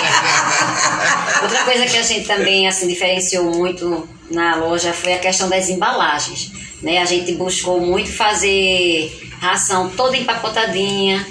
Outra 1.41 1.63
coisa 1.63 1.85
que 1.85 1.97
a 1.97 2.01
gente 2.01 2.27
também 2.27 2.67
assim 2.67 2.87
diferenciou 2.87 3.45
muito 3.45 4.07
na 4.29 4.55
loja 4.55 4.93
foi 4.93 5.13
a 5.13 5.19
questão 5.19 5.49
das 5.49 5.69
embalagens, 5.69 6.51
né? 6.81 6.99
A 6.99 7.05
gente 7.05 7.33
buscou 7.33 7.79
muito 7.79 8.11
fazer 8.11 9.29
ração 9.39 9.89
toda 9.89 10.17
empacotadinha, 10.17 11.25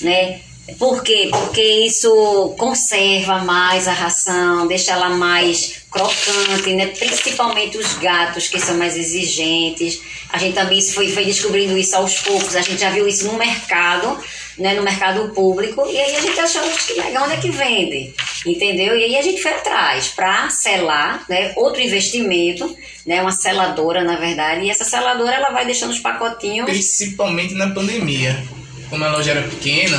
né? 0.00 0.40
Por 0.78 1.02
quê? 1.02 1.28
Porque 1.30 1.62
isso 1.86 2.54
conserva 2.56 3.38
mais 3.40 3.86
a 3.86 3.92
ração, 3.92 4.66
deixa 4.66 4.92
ela 4.92 5.10
mais 5.10 5.84
crocante, 5.90 6.72
né? 6.72 6.86
Principalmente 6.86 7.76
os 7.76 7.94
gatos 7.98 8.48
que 8.48 8.58
são 8.58 8.76
mais 8.78 8.96
exigentes. 8.96 10.00
A 10.30 10.38
gente 10.38 10.54
também 10.54 10.80
foi, 10.80 11.12
foi 11.12 11.26
descobrindo 11.26 11.76
isso 11.76 11.94
aos 11.94 12.18
poucos. 12.20 12.56
A 12.56 12.62
gente 12.62 12.80
já 12.80 12.90
viu 12.90 13.06
isso 13.06 13.26
no 13.26 13.34
mercado, 13.34 14.18
né? 14.58 14.74
No 14.74 14.82
mercado 14.82 15.28
público. 15.34 15.86
E 15.90 15.98
aí 15.98 16.16
a 16.16 16.20
gente 16.20 16.38
achou 16.38 16.62
que 16.62 16.94
legal, 17.00 17.24
onde 17.24 17.34
é 17.34 17.36
que 17.38 17.50
vende? 17.50 18.14
Entendeu? 18.46 18.96
E 18.96 19.04
aí 19.04 19.16
a 19.16 19.22
gente 19.22 19.42
foi 19.42 19.52
atrás 19.52 20.08
para 20.08 20.48
selar, 20.50 21.24
né? 21.28 21.52
Outro 21.56 21.80
investimento, 21.80 22.76
né? 23.06 23.20
Uma 23.22 23.32
seladora, 23.32 24.02
na 24.04 24.16
verdade. 24.16 24.66
E 24.66 24.70
essa 24.70 24.84
seladora, 24.84 25.32
ela 25.34 25.50
vai 25.50 25.64
deixando 25.64 25.90
os 25.90 25.98
pacotinhos... 26.00 26.66
Principalmente 26.68 27.54
na 27.54 27.70
pandemia. 27.70 28.42
Como 28.90 29.04
a 29.04 29.10
loja 29.10 29.30
era 29.32 29.42
pequena, 29.42 29.96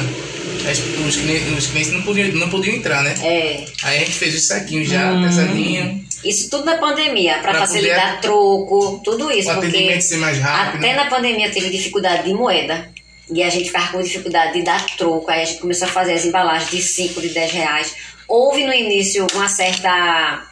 as- 0.70 0.80
os 0.80 1.16
clientes, 1.18 1.58
os 1.58 1.68
clientes 1.68 1.92
não, 1.92 2.02
podiam, 2.04 2.28
não 2.34 2.50
podiam 2.50 2.76
entrar, 2.76 3.04
né? 3.04 3.14
É, 3.24 3.66
Aí 3.84 3.98
a 3.98 4.00
gente 4.00 4.14
fez 4.14 4.36
os 4.36 4.48
saquinhos 4.48 4.88
já, 4.88 5.12
pesadinho. 5.22 6.06
Isso 6.24 6.50
tudo 6.50 6.66
na 6.66 6.78
pandemia, 6.78 7.38
para 7.40 7.54
facilitar 7.56 8.08
poder- 8.16 8.22
troco, 8.22 9.02
tudo 9.04 9.32
isso. 9.32 9.50
O 9.50 9.54
porque 9.56 9.68
atendimento 9.68 10.02
ser 10.02 10.18
mais 10.18 10.40
rápido. 10.40 10.84
Até 10.84 10.96
na 10.96 11.06
pandemia 11.06 11.52
teve 11.52 11.70
dificuldade 11.70 12.24
de 12.24 12.34
moeda. 12.34 12.90
E 13.34 13.42
a 13.44 13.50
gente 13.50 13.66
ficava 13.66 13.92
com 13.92 14.02
dificuldade 14.02 14.54
de 14.54 14.62
dar 14.62 14.86
troco. 14.98 15.30
Aí 15.32 15.42
a 15.42 15.46
gente 15.46 15.60
começou 15.60 15.88
a 15.88 15.92
fazer 15.92 16.14
as 16.14 16.26
embalagens 16.26 16.70
de 16.70 16.82
5, 16.82 17.22
de 17.22 17.30
10 17.30 17.52
reais. 17.52 17.96
Houve 18.28 18.64
no 18.64 18.74
início 18.74 19.26
uma 19.34 19.48
certa. 19.50 20.48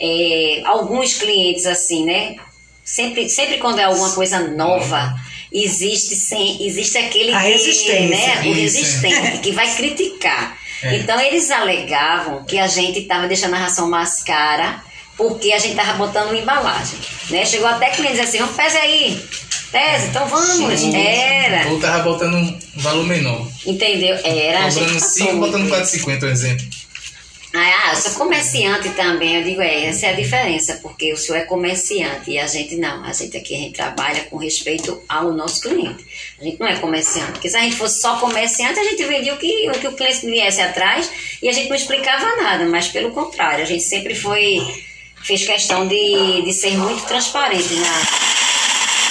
é, 0.00 0.62
alguns 0.64 1.14
clientes 1.14 1.66
assim, 1.66 2.04
né? 2.04 2.36
Sempre, 2.84 3.28
sempre 3.28 3.58
quando 3.58 3.78
é 3.78 3.84
alguma 3.84 4.12
coisa 4.12 4.40
nova, 4.40 5.14
existe, 5.52 6.16
sem, 6.16 6.66
existe 6.66 6.98
aquele 6.98 7.32
A 7.32 7.40
que, 7.40 7.48
resistência. 7.48 8.08
né? 8.08 8.40
O 8.42 8.46
Isso. 8.48 8.60
resistente 8.60 9.38
que 9.38 9.52
vai 9.52 9.74
criticar. 9.74 10.58
É. 10.82 10.96
Então 10.96 11.18
eles 11.20 11.50
alegavam 11.50 12.44
que 12.44 12.58
a 12.58 12.66
gente 12.66 12.98
estava 12.98 13.26
deixando 13.26 13.54
a 13.54 13.58
ração 13.58 13.88
mais 13.88 14.22
cara 14.22 14.82
porque 15.16 15.52
a 15.52 15.58
gente 15.58 15.70
estava 15.78 15.94
botando 15.94 16.34
embalagem. 16.34 16.98
Né? 17.30 17.46
Chegou 17.46 17.68
até 17.68 17.90
cliente 17.90 18.16
dizer 18.16 18.24
assim, 18.24 18.38
vamos 18.38 18.56
pese 18.56 18.76
aí. 18.76 19.24
Pese, 19.74 20.06
então 20.06 20.24
vamos. 20.28 20.84
Era. 20.94 21.68
Ou 21.68 21.80
tava 21.80 22.04
botando 22.04 22.36
um 22.36 22.58
valor 22.76 23.04
menor. 23.04 23.44
Entendeu? 23.66 24.16
Era. 24.22 24.68
Cobrando 24.68 24.92
passou 24.94 25.10
5, 25.10 25.32
muito 25.32 25.58
botando 25.58 25.84
isso. 25.84 26.06
4,50, 26.06 26.22
um 26.22 26.28
exemplo. 26.28 26.66
Ah, 27.52 27.90
eu 27.90 27.96
sou 27.96 28.12
comerciante 28.12 28.88
também, 28.90 29.36
eu 29.36 29.44
digo, 29.44 29.60
é, 29.60 29.84
essa 29.84 30.06
é 30.06 30.10
a 30.10 30.12
diferença, 30.12 30.80
porque 30.82 31.12
o 31.12 31.16
senhor 31.16 31.38
é 31.38 31.44
comerciante 31.44 32.32
e 32.32 32.38
a 32.38 32.46
gente 32.46 32.76
não. 32.76 33.04
A 33.04 33.12
gente 33.12 33.36
aqui, 33.36 33.54
a 33.54 33.58
gente 33.58 33.74
trabalha 33.74 34.24
com 34.24 34.36
respeito 34.36 35.00
ao 35.08 35.32
nosso 35.32 35.60
cliente. 35.60 36.04
A 36.40 36.44
gente 36.44 36.58
não 36.58 36.66
é 36.68 36.76
comerciante, 36.76 37.32
porque 37.32 37.48
se 37.48 37.56
a 37.56 37.60
gente 37.60 37.76
fosse 37.76 38.00
só 38.00 38.16
comerciante, 38.18 38.78
a 38.78 38.84
gente 38.84 39.04
vendia 39.04 39.34
o 39.34 39.38
que 39.38 39.70
o, 39.70 39.72
que 39.72 39.88
o 39.88 39.92
cliente 39.92 40.26
viesse 40.26 40.60
atrás 40.60 41.10
e 41.42 41.48
a 41.48 41.52
gente 41.52 41.68
não 41.68 41.76
explicava 41.76 42.36
nada, 42.36 42.64
mas 42.66 42.88
pelo 42.88 43.10
contrário, 43.10 43.62
a 43.62 43.66
gente 43.66 43.82
sempre 43.82 44.14
foi, 44.14 44.60
fez 45.22 45.44
questão 45.44 45.86
de, 45.86 46.42
de 46.42 46.52
ser 46.52 46.76
muito 46.76 47.04
transparente 47.06 47.74
na, 47.74 48.33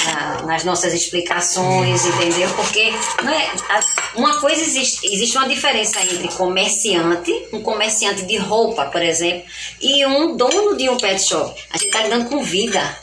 na- 0.05 0.41
nas 0.43 0.63
nossas 0.63 0.93
explicações, 0.93 2.05
entendeu? 2.05 2.49
Porque 2.55 2.79
é, 2.81 3.79
uma 4.15 4.39
coisa 4.39 4.61
existe, 4.61 5.05
existe 5.13 5.37
uma 5.37 5.47
diferença 5.47 6.01
entre 6.03 6.27
comerciante, 6.29 7.31
um 7.51 7.61
comerciante 7.61 8.23
de 8.25 8.37
roupa, 8.37 8.85
por 8.85 9.01
exemplo, 9.01 9.43
e 9.81 10.05
um 10.05 10.35
dono 10.35 10.75
de 10.75 10.89
um 10.89 10.97
pet 10.97 11.21
shop. 11.21 11.59
A 11.71 11.77
gente 11.77 11.87
está 11.87 12.03
lidando 12.03 12.25
com 12.29 12.43
vida. 12.43 12.97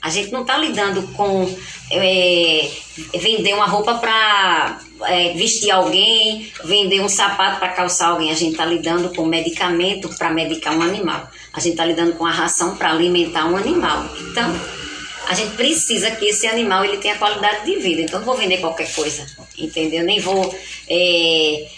A 0.00 0.10
gente 0.10 0.32
não 0.32 0.40
está 0.42 0.58
lidando 0.58 1.02
com 1.14 1.48
é, 1.92 2.68
vender 3.14 3.54
uma 3.54 3.66
roupa 3.66 3.94
para 3.94 4.80
vestir 5.36 5.70
alguém, 5.70 6.50
vender 6.64 7.00
um 7.00 7.08
sapato 7.08 7.60
para 7.60 7.68
calçar 7.68 8.08
alguém. 8.08 8.30
A 8.30 8.34
gente 8.34 8.52
está 8.52 8.64
lidando 8.64 9.14
com 9.14 9.24
medicamento 9.24 10.08
para 10.16 10.30
medicar 10.30 10.76
um 10.76 10.82
animal. 10.82 11.28
A 11.52 11.60
gente 11.60 11.72
está 11.72 11.84
lidando 11.84 12.14
com 12.14 12.26
a 12.26 12.32
ração 12.32 12.76
para 12.76 12.90
alimentar 12.90 13.46
um 13.46 13.56
animal. 13.56 14.04
Então, 14.30 14.60
a 15.28 15.34
gente 15.34 15.56
precisa 15.56 16.10
que 16.10 16.26
esse 16.26 16.46
animal 16.46 16.84
ele 16.84 16.98
tenha 16.98 17.16
qualidade 17.16 17.64
de 17.64 17.76
vida. 17.76 18.02
Então, 18.02 18.20
não 18.20 18.26
vou 18.26 18.36
vender 18.36 18.58
qualquer 18.58 18.92
coisa, 18.92 19.26
entendeu? 19.56 20.04
Nem 20.04 20.20
vou. 20.20 20.54
é, 20.88 21.68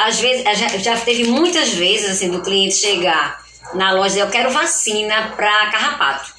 às 0.00 0.18
vezes, 0.20 0.44
já, 0.82 0.96
teve 0.96 1.24
muitas 1.24 1.70
vezes 1.70 2.10
assim 2.10 2.30
do 2.30 2.40
cliente 2.42 2.76
chegar 2.76 3.44
na 3.74 3.92
loja 3.92 4.06
e 4.06 4.08
dizer, 4.08 4.22
eu 4.22 4.30
quero 4.30 4.50
vacina 4.50 5.32
para 5.36 5.70
carrapato. 5.70 6.36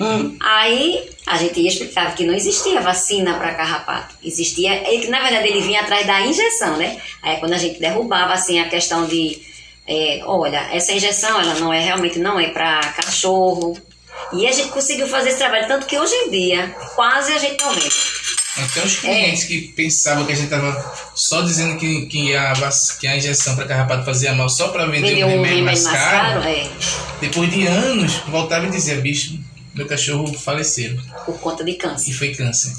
Hum. 0.00 0.36
Aí 0.40 1.10
a 1.26 1.36
gente 1.38 1.58
ia 1.60 1.68
explicar 1.68 2.14
que 2.14 2.24
não 2.24 2.34
existia 2.34 2.80
vacina 2.80 3.34
para 3.34 3.54
carrapato. 3.54 4.14
Existia, 4.22 4.88
ele, 4.90 5.08
na 5.08 5.20
verdade, 5.20 5.48
ele 5.48 5.60
vinha 5.62 5.80
atrás 5.80 6.06
da 6.06 6.20
injeção, 6.20 6.76
né? 6.76 7.00
Aí 7.22 7.38
quando 7.38 7.54
a 7.54 7.58
gente 7.58 7.80
derrubava 7.80 8.34
assim 8.34 8.60
a 8.60 8.68
questão 8.68 9.06
de, 9.06 9.40
é, 9.86 10.20
olha, 10.24 10.68
essa 10.72 10.92
injeção 10.92 11.40
ela 11.40 11.54
não 11.54 11.72
é 11.72 11.80
realmente 11.80 12.18
não 12.18 12.38
é 12.38 12.48
para 12.48 12.80
cachorro. 12.92 13.76
E 14.32 14.46
a 14.46 14.52
gente 14.52 14.68
conseguiu 14.68 15.06
fazer 15.06 15.30
esse 15.30 15.38
trabalho 15.38 15.66
tanto 15.68 15.86
que 15.86 15.98
hoje 15.98 16.14
em 16.14 16.30
dia 16.30 16.74
quase 16.94 17.32
a 17.32 17.38
gente 17.38 17.62
não 17.62 17.72
vende. 17.72 17.94
Até 18.58 18.82
os 18.82 18.96
clientes 18.96 19.44
que 19.44 19.68
pensavam 19.68 20.24
que 20.24 20.32
a 20.32 20.34
gente 20.34 20.48
tava 20.48 20.94
só 21.14 21.42
dizendo 21.42 21.78
que, 21.78 22.06
que, 22.06 22.34
a, 22.34 22.54
que 22.98 23.06
a 23.06 23.16
injeção 23.16 23.54
para 23.54 23.66
carrapato 23.66 24.04
fazia 24.04 24.34
mal 24.34 24.48
só 24.48 24.68
para 24.68 24.86
vender 24.86 25.08
Vendeu 25.08 25.26
um 25.26 25.30
remédio, 25.30 25.64
mais, 25.64 25.86
caro, 25.86 26.42
é, 26.42 26.66
depois 27.20 27.50
de 27.50 27.66
anos 27.66 28.14
voltava 28.28 28.66
e 28.66 28.70
dizia, 28.70 28.96
bicho, 28.96 29.38
meu 29.74 29.86
cachorro 29.86 30.32
faleceu 30.32 30.96
por 31.26 31.38
conta 31.38 31.62
de 31.62 31.72
e 31.72 31.74
câncer. 31.74 32.12
foi 32.14 32.34
câncer. 32.34 32.72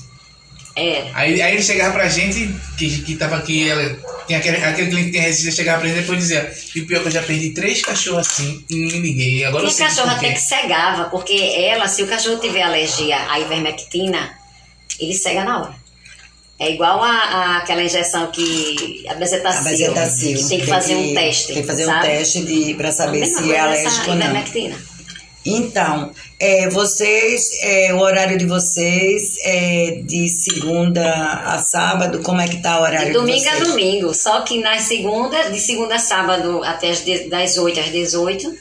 É. 0.77 1.09
Aí, 1.15 1.41
aí 1.41 1.53
ele 1.55 1.63
chegava 1.63 1.91
pra 1.93 2.07
gente, 2.07 2.53
que, 2.77 3.01
que 3.01 3.15
tava 3.15 3.37
aqui, 3.37 3.67
ela, 3.67 3.97
tinha 4.27 4.37
aquele, 4.37 4.57
aquele 4.57 4.89
cliente 4.89 5.05
que 5.07 5.11
tem 5.13 5.21
resistência, 5.21 5.55
chegava 5.57 5.79
pra 5.79 5.87
gente 5.89 5.97
e 5.97 6.01
depois 6.01 6.19
dizia, 6.19 6.53
e 6.75 6.81
pior 6.83 7.01
que 7.01 7.07
eu 7.07 7.11
já 7.11 7.23
perdi 7.23 7.49
três 7.49 7.81
cachorros 7.81 8.27
assim 8.27 8.63
e 8.69 8.75
não 8.75 8.91
me 8.91 8.99
liguei. 8.99 9.43
Agora 9.43 9.63
eu 9.63 9.69
Tinha 9.73 9.89
sei 9.89 9.95
cachorro 9.95 10.15
até 10.15 10.31
que 10.33 10.39
cegava, 10.39 11.05
porque 11.05 11.33
ela, 11.33 11.87
se 11.87 12.03
o 12.03 12.07
cachorro 12.07 12.37
tiver 12.39 12.61
alergia 12.61 13.17
à 13.31 13.39
ivermectina, 13.39 14.37
ele 14.99 15.15
cega 15.15 15.43
na 15.43 15.61
hora. 15.61 15.87
É 16.59 16.71
igual 16.71 17.03
a, 17.03 17.09
a- 17.11 17.57
aquela 17.57 17.83
injeção 17.83 18.27
que. 18.31 19.03
A 19.07 19.11
A 19.11 19.15
bezetacil. 19.15 19.63
bezetacil. 19.63 20.47
Tem 20.49 20.59
que 20.59 20.65
fazer 20.67 20.95
um 20.95 21.13
teste. 21.13 21.47
Tem 21.53 21.61
que 21.61 21.67
fazer 21.67 21.83
um 21.83 21.87
sabe? 21.87 22.07
teste 22.07 22.41
de, 22.45 22.73
pra 22.73 22.91
saber 22.91 23.25
se 23.25 23.51
é 23.51 23.59
alérgico 23.59 24.09
ou 24.09 24.15
não. 24.15 24.21
ivermectina. 24.25 24.75
Então, 25.49 26.11
é, 26.39 26.69
vocês, 26.69 27.49
é, 27.61 27.93
o 27.93 27.99
horário 27.99 28.37
de 28.37 28.45
vocês 28.45 29.37
é 29.43 30.01
de 30.03 30.27
segunda 30.27 31.03
a 31.45 31.57
sábado, 31.59 32.19
como 32.21 32.41
é 32.41 32.47
que 32.47 32.57
tá 32.61 32.79
o 32.79 32.83
horário 32.83 33.07
De 33.07 33.13
domingo 33.13 33.41
de 33.41 33.47
a 33.47 33.51
vocês? 33.55 33.67
domingo. 33.69 34.13
Só 34.13 34.41
que 34.41 34.59
na 34.59 34.77
segunda, 34.79 35.49
de 35.49 35.59
segunda 35.59 35.95
a 35.95 35.99
sábado 35.99 36.61
até 36.63 36.89
as 36.89 37.03
de- 37.05 37.29
das 37.29 37.57
8 37.57 37.79
às 37.79 37.89
18. 37.91 38.53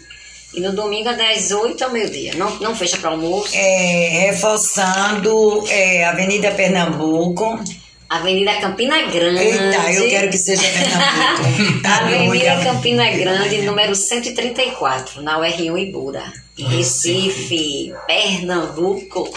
E 0.54 0.60
no 0.60 0.72
domingo 0.72 1.12
das 1.14 1.50
8 1.50 1.84
ao 1.84 1.90
meio-dia. 1.92 2.32
Não, 2.36 2.48
não 2.60 2.74
fecha 2.74 2.96
para 2.96 3.10
almoço. 3.10 3.50
É, 3.54 4.30
reforçando 4.30 5.64
é, 5.68 6.04
Avenida 6.04 6.50
Pernambuco. 6.52 7.60
Avenida 8.08 8.54
Campina 8.60 9.02
Grande. 9.02 9.42
Eita, 9.42 9.92
eu 9.92 10.08
quero 10.08 10.30
que 10.30 10.38
seja 10.38 10.62
Pernambuco. 10.62 11.82
Tá 11.82 11.96
Avenida. 11.98 12.64
Campina 12.64 13.10
Grande, 13.10 13.62
número 13.62 13.94
134, 13.94 15.20
na 15.22 15.38
UR1 15.40 15.78
Ibura, 15.88 16.22
Recife, 16.58 17.94
Pernambuco, 18.06 19.30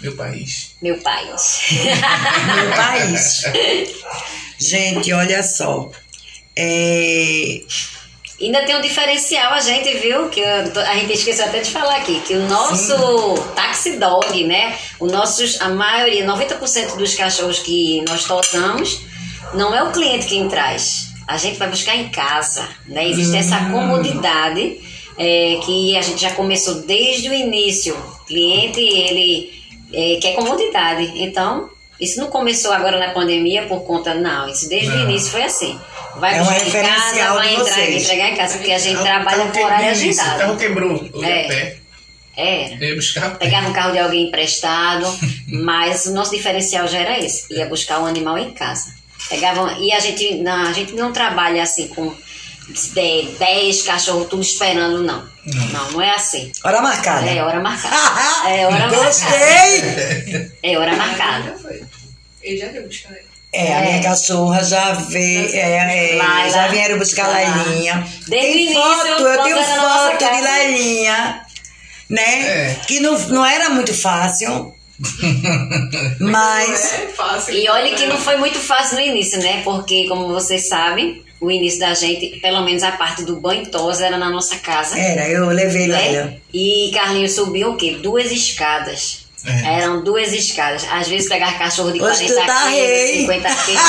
Meu 0.00 0.14
país. 0.16 0.76
meu 0.82 0.98
país. 0.98 1.60
Meu 1.70 2.70
país. 2.76 3.44
Gente, 4.58 5.12
olha 5.12 5.42
só. 5.42 5.90
É, 6.56 7.62
Ainda 8.42 8.64
tem 8.64 8.76
um 8.76 8.80
diferencial 8.80 9.52
a 9.52 9.60
gente, 9.60 9.96
viu? 9.98 10.28
Que 10.28 10.42
a 10.42 10.94
gente 10.96 11.12
esqueceu 11.12 11.44
até 11.44 11.60
de 11.60 11.70
falar 11.70 11.98
aqui, 11.98 12.20
que 12.26 12.34
o 12.34 12.48
nosso 12.48 13.34
taxi 13.54 13.98
dog, 13.98 14.44
né? 14.44 14.76
O 14.98 15.06
nossos, 15.06 15.60
a 15.60 15.68
maioria, 15.68 16.26
90% 16.26 16.96
dos 16.96 17.14
cachorros 17.14 17.60
que 17.60 18.02
nós 18.08 18.24
totamos, 18.24 19.02
não 19.54 19.72
é 19.72 19.84
o 19.84 19.92
cliente 19.92 20.26
quem 20.26 20.48
traz. 20.48 21.11
A 21.26 21.36
gente 21.36 21.58
vai 21.58 21.68
buscar 21.68 21.96
em 21.96 22.08
casa, 22.08 22.68
né? 22.86 23.08
Existe 23.08 23.36
essa 23.36 23.56
comodidade 23.70 24.80
é, 25.18 25.58
que 25.64 25.96
a 25.96 26.02
gente 26.02 26.20
já 26.20 26.32
começou 26.32 26.82
desde 26.82 27.28
o 27.28 27.34
início. 27.34 27.94
O 27.94 28.24
cliente, 28.24 28.80
ele 28.80 29.52
é, 29.92 30.18
quer 30.20 30.34
comodidade. 30.34 31.12
Então, 31.16 31.70
isso 32.00 32.18
não 32.18 32.28
começou 32.28 32.72
agora 32.72 32.98
na 32.98 33.10
pandemia 33.12 33.62
por 33.66 33.82
conta, 33.82 34.14
não. 34.14 34.48
Isso 34.48 34.68
desde 34.68 34.88
o 34.90 34.94
Não. 34.96 35.10
início 35.10 35.30
foi 35.30 35.42
assim. 35.44 35.78
Vai 36.16 36.36
É 36.38 36.42
um 36.42 36.44
buscar 36.44 36.66
em 36.66 36.70
casa, 36.88 37.32
vai 37.34 37.52
entrar, 37.54 37.64
vocês. 37.74 38.02
entregar 38.04 38.28
em 38.30 38.36
casa, 38.36 38.58
porque 38.58 38.72
a 38.72 38.78
gente 38.78 38.98
O 38.98 39.02
trabalha 39.02 39.38
carro 39.38 39.52
com 39.52 39.62
horário 39.64 39.92
isso, 39.92 40.20
O 40.20 40.24
carro 40.24 40.34
agendado. 40.36 40.58
quebrou, 40.58 41.10
eu 41.14 41.20
ia 41.22 41.28
É. 41.28 41.48
pé. 41.48 41.76
É. 42.36 42.76
Ia 42.76 42.94
buscar. 42.96 43.38
Pegar 43.38 43.62
no 43.62 43.72
carro 43.74 43.92
de 43.92 43.98
alguém 43.98 44.28
emprestado, 44.28 45.06
mas 45.48 46.06
o 46.06 46.12
nosso 46.12 46.34
diferencial 46.34 46.86
já 46.88 46.98
era 46.98 47.18
esse, 47.18 47.52
ia 47.54 47.66
buscar 47.66 48.00
o 48.00 48.06
animal 48.06 48.36
em 48.38 48.50
casa. 48.52 48.92
Pegavam, 49.28 49.80
e 49.80 49.92
a 49.92 49.98
gente, 50.00 50.36
não, 50.36 50.68
a 50.68 50.72
gente 50.72 50.92
não 50.94 51.12
trabalha 51.12 51.62
assim 51.62 51.88
com 51.88 52.14
10 52.94 53.82
cachorros 53.82 54.28
tudo 54.28 54.42
esperando, 54.42 55.02
não. 55.02 55.30
Não, 55.44 55.90
não 55.92 56.02
é 56.02 56.10
assim. 56.10 56.52
hora 56.64 56.80
marcada. 56.80 57.26
É 57.28 57.42
hora 57.42 57.60
marcada. 57.60 57.96
É 58.48 58.66
hora 58.66 58.78
marcada. 58.78 59.04
Gostei! 59.04 60.50
É 60.62 60.78
hora 60.78 60.96
marcada. 60.96 61.54
Ele 62.42 62.56
já 62.58 62.68
veio 62.68 62.86
buscar 62.86 63.10
ele. 63.12 63.32
É, 63.54 63.74
a 63.74 63.78
É. 63.80 63.82
minha 63.90 64.02
cachorra 64.02 64.64
já 64.64 64.92
veio, 64.92 65.54
é, 65.54 66.14
é, 66.14 66.16
Laila. 66.16 66.50
já 66.50 66.68
vieram 66.68 66.98
buscar 66.98 67.24
Já. 67.26 67.32
Lailinha. 67.32 68.06
Desde 68.26 68.48
tem 68.48 68.62
início, 68.64 68.80
foto, 68.82 69.06
eu 69.08 69.42
tenho 69.42 69.62
foto 69.62 70.18
de. 70.18 70.40
Lailinha, 70.40 71.42
né? 72.08 72.70
É. 72.70 72.76
Que 72.86 73.00
não, 73.00 73.18
não 73.28 73.44
era 73.44 73.68
muito 73.70 73.92
fácil, 73.92 74.74
mas 76.20 76.92
É 76.94 77.06
fácil. 77.08 77.54
E 77.54 77.68
olha 77.68 77.94
que 77.94 78.06
não 78.06 78.16
foi 78.18 78.36
muito 78.36 78.58
fácil 78.58 78.96
no 78.96 79.02
início, 79.02 79.38
né? 79.40 79.62
Porque, 79.64 80.06
como 80.08 80.28
vocês 80.28 80.68
sabem, 80.68 81.22
o 81.40 81.50
início 81.50 81.80
da 81.80 81.94
gente, 81.94 82.38
pelo 82.40 82.62
menos 82.62 82.82
a 82.82 82.92
parte 82.92 83.24
do 83.24 83.36
banho 83.36 83.66
tosa, 83.66 84.06
era 84.06 84.16
na 84.16 84.30
nossa 84.30 84.56
casa. 84.58 84.98
era, 84.98 85.28
eu 85.28 85.46
levei 85.46 85.86
Laila. 85.88 86.24
né? 86.26 86.36
E 86.52 86.90
Carlinhos 86.94 87.32
subiu 87.34 87.70
o 87.70 87.76
quê? 87.76 87.98
Duas 88.02 88.30
escadas. 88.30 89.22
É. 89.44 89.80
Eram 89.80 90.04
duas 90.04 90.32
escadas. 90.32 90.86
Às 90.88 91.08
vezes 91.08 91.28
pegar 91.28 91.58
cachorro 91.58 91.90
de 91.90 92.00
Hoje 92.00 92.26
40 92.26 92.32
tu 92.42 92.46
tá 92.46 92.62
quilos, 92.62 92.76
rei. 92.78 93.20
50 93.22 93.48
quilos. 93.64 93.82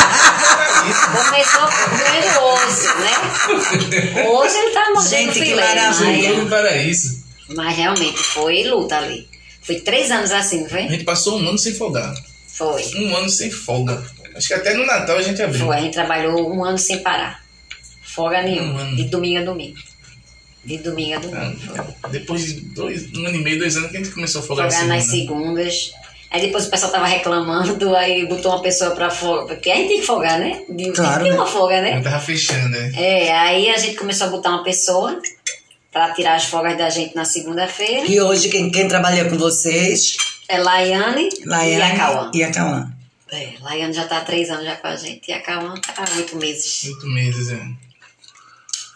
Começou 1.25 1.67
com 1.67 2.43
o 2.43 2.53
osso, 2.53 2.99
né? 2.99 4.25
Hoje 4.29 4.57
ele 4.57 4.71
tá 4.71 4.85
mordendo 4.95 5.09
Gente, 5.09 5.33
que 5.33 5.45
filé. 5.45 5.61
maravilha. 5.75 6.33
Tudo 6.33 6.49
para 6.49 6.75
isso. 6.77 7.23
Mas, 7.49 7.57
mas 7.57 7.77
realmente 7.77 8.17
foi 8.17 8.63
luta 8.63 8.97
ali. 8.97 9.27
Foi 9.63 9.79
três 9.79 10.11
anos 10.11 10.31
assim, 10.31 10.59
não 10.59 10.65
A 10.67 10.69
foi? 10.69 10.87
gente 10.89 11.03
passou 11.03 11.39
um 11.39 11.47
ano 11.49 11.57
sem 11.57 11.73
folgar. 11.73 12.13
Foi. 12.47 12.83
Um 12.97 13.15
ano 13.15 13.29
sem 13.29 13.49
folga. 13.49 14.03
Acho 14.35 14.47
que 14.47 14.53
até 14.53 14.73
no 14.73 14.85
Natal 14.85 15.17
a 15.17 15.21
gente 15.21 15.41
abriu. 15.41 15.65
Foi. 15.65 15.75
A 15.75 15.81
gente 15.81 15.93
trabalhou 15.93 16.53
um 16.53 16.63
ano 16.63 16.77
sem 16.77 16.99
parar. 16.99 17.43
Folga 18.01 18.39
Um 18.39 18.43
nenhuma. 18.43 18.81
ano. 18.81 18.95
De 18.95 19.05
domingo 19.05 19.39
a 19.39 19.43
domingo. 19.43 19.77
De 20.65 20.77
domingo 20.77 21.15
a 21.15 21.19
domingo. 21.19 21.57
Ah, 22.03 22.07
Depois 22.09 22.45
de 22.45 22.53
dois, 22.61 23.11
um 23.13 23.25
ano 23.25 23.35
e 23.37 23.43
meio, 23.43 23.57
dois 23.59 23.75
anos 23.75 23.89
que 23.91 23.97
a 23.97 24.03
gente 24.03 24.13
começou 24.13 24.41
a 24.41 24.45
folgar 24.45 24.69
folgar 24.71 24.87
na 24.87 24.95
nas 24.95 25.05
segunda. 25.05 25.61
segundas. 25.63 25.91
Aí 26.31 26.41
depois 26.41 26.65
o 26.65 26.69
pessoal 26.69 26.91
tava 26.91 27.05
reclamando, 27.05 27.95
aí 27.95 28.25
botou 28.25 28.51
uma 28.51 28.61
pessoa 28.61 28.91
pra 28.91 29.09
folga. 29.11 29.53
Porque 29.53 29.69
aí 29.69 29.87
tem 29.87 29.99
que 29.99 30.05
folgar, 30.05 30.39
né? 30.39 30.63
De, 30.69 30.91
Claro, 30.91 31.21
tem 31.23 31.31
né? 31.31 31.37
uma 31.37 31.45
folga, 31.45 31.79
né? 31.81 31.97
Eu 31.97 32.01
tava 32.03 32.19
fechando, 32.19 32.69
né? 32.69 32.91
É, 32.95 33.31
aí 33.31 33.69
a 33.69 33.77
gente 33.77 33.95
começou 33.97 34.27
a 34.27 34.29
botar 34.31 34.49
uma 34.49 34.63
pessoa 34.63 35.19
pra 35.93 36.11
tirar 36.13 36.35
as 36.35 36.45
folgas 36.45 36.77
da 36.77 36.89
gente 36.89 37.15
na 37.15 37.23
segunda-feira. 37.23 38.05
E 38.07 38.19
hoje 38.19 38.49
quem, 38.49 38.69
quem 38.71 38.87
trabalha 38.87 39.29
com 39.29 39.37
vocês, 39.37 40.17
É 40.49 40.57
Laiane, 40.57 41.29
e 41.39 41.43
a 41.45 41.47
Laiane 41.49 41.97
Cauã. 41.97 42.31
e 42.33 42.43
a 42.43 42.51
Cauã. 42.51 42.91
É, 43.31 43.53
Laiane 43.61 43.93
já 43.93 44.07
tá 44.07 44.17
há 44.17 44.21
três 44.21 44.49
anos 44.49 44.65
já 44.65 44.75
com 44.75 44.87
a 44.87 44.95
gente 44.95 45.29
e 45.29 45.33
a 45.33 45.41
Cauã 45.41 45.73
tá 45.75 45.93
há 46.03 46.17
oito 46.17 46.35
meses. 46.37 46.83
Oito 46.85 47.07
meses, 47.07 47.49
é. 47.51 47.61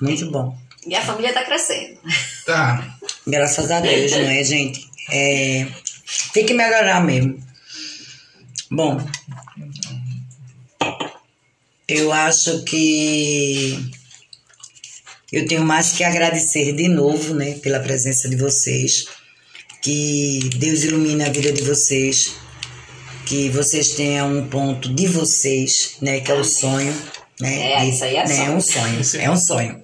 Muito 0.01 0.29
bom. 0.31 0.57
E 0.85 0.95
a 0.95 1.01
família 1.01 1.33
tá 1.33 1.43
crescendo. 1.43 1.97
Tá. 2.45 2.95
Graças 3.25 3.69
a 3.71 3.79
Deus, 3.79 4.11
não 4.11 4.19
é, 4.19 4.43
gente? 4.43 4.87
É, 5.11 5.67
tem 6.33 6.45
que 6.45 6.53
melhorar 6.53 7.03
mesmo. 7.03 7.37
Bom, 8.71 8.97
eu 11.87 12.11
acho 12.11 12.63
que 12.63 13.77
eu 15.31 15.45
tenho 15.45 15.63
mais 15.63 15.91
que 15.91 16.03
agradecer 16.03 16.73
de 16.73 16.87
novo, 16.87 17.33
né, 17.33 17.55
pela 17.55 17.79
presença 17.79 18.29
de 18.29 18.35
vocês. 18.35 19.05
Que 19.81 20.49
Deus 20.55 20.83
ilumine 20.83 21.23
a 21.23 21.29
vida 21.29 21.51
de 21.51 21.61
vocês. 21.63 22.33
Que 23.25 23.49
vocês 23.49 23.89
tenham 23.89 24.37
um 24.37 24.47
ponto 24.47 24.93
de 24.93 25.05
vocês, 25.05 25.97
né, 26.01 26.21
que 26.21 26.31
é 26.31 26.35
o 26.35 26.45
sonho, 26.45 26.95
né? 27.41 27.73
É, 27.73 27.85
isso 27.85 28.03
aí 28.03 28.15
é 28.15 28.27
né, 28.27 28.35
sonho. 28.35 28.55
um 28.55 28.61
sonho, 28.61 29.21
é 29.21 29.29
um 29.29 29.37
sonho, 29.37 29.83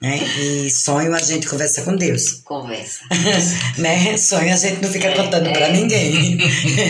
né? 0.00 0.20
E 0.38 0.70
sonho 0.70 1.12
a 1.12 1.18
gente 1.18 1.46
conversa 1.46 1.82
com 1.82 1.96
Deus 1.96 2.40
Conversa. 2.44 3.00
né? 3.78 4.16
Sonho 4.16 4.52
a 4.52 4.56
gente 4.56 4.80
não 4.80 4.90
fica 4.90 5.12
contando 5.12 5.50
pra 5.52 5.70
ninguém. 5.70 6.38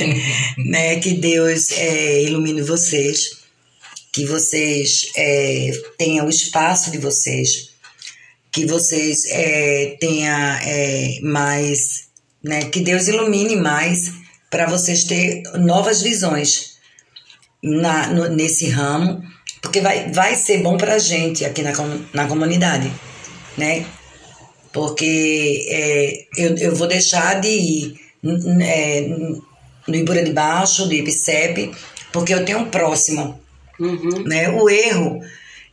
né? 0.59 1.01
Que 1.01 1.15
Deus 1.15 1.73
é, 1.73 2.23
ilumine 2.23 2.61
vocês, 2.61 3.39
que 4.13 4.27
vocês 4.27 5.11
é, 5.17 5.73
tenham 5.97 6.27
o 6.27 6.31
espaço 6.31 6.91
de 6.91 6.99
vocês, 6.99 7.74
que 8.55 8.65
vocês 8.67 9.25
é, 9.31 9.97
tenham 10.01 10.33
é, 10.63 11.19
mais, 11.23 12.05
né? 12.43 12.61
Que 12.71 12.81
Deus 12.81 13.09
ilumine 13.09 13.57
mais 13.57 14.13
para 14.51 14.67
vocês 14.67 15.03
ter 15.05 15.43
novas 15.59 16.01
visões 16.03 16.79
na, 17.63 18.07
no- 18.09 18.29
nesse 18.29 18.69
ramo, 18.69 19.23
porque 19.61 19.81
vai, 19.81 20.11
vai 20.13 20.37
ser 20.37 20.59
bom 20.63 20.77
pra 20.77 20.99
gente 20.99 21.45
aqui 21.45 21.63
na, 21.63 21.73
na 22.13 22.27
comunidade, 22.29 22.91
né? 23.59 23.85
porque 24.73 25.67
é, 25.69 26.27
eu, 26.37 26.57
eu 26.57 26.75
vou 26.75 26.89
deixar 26.89 27.41
de 27.41 27.49
ir 27.49 27.95
é, 28.61 29.03
no 29.87 29.95
Ibura 29.95 30.23
de 30.25 30.33
Baixo, 30.33 30.87
do 30.87 30.93
IPCEP, 30.95 31.71
porque 32.13 32.35
eu 32.35 32.45
tenho 32.45 32.59
um 32.59 32.71
próximo, 32.71 33.41
Uhum. 33.79 34.23
né? 34.25 34.51
O 34.51 34.69
erro 34.71 35.21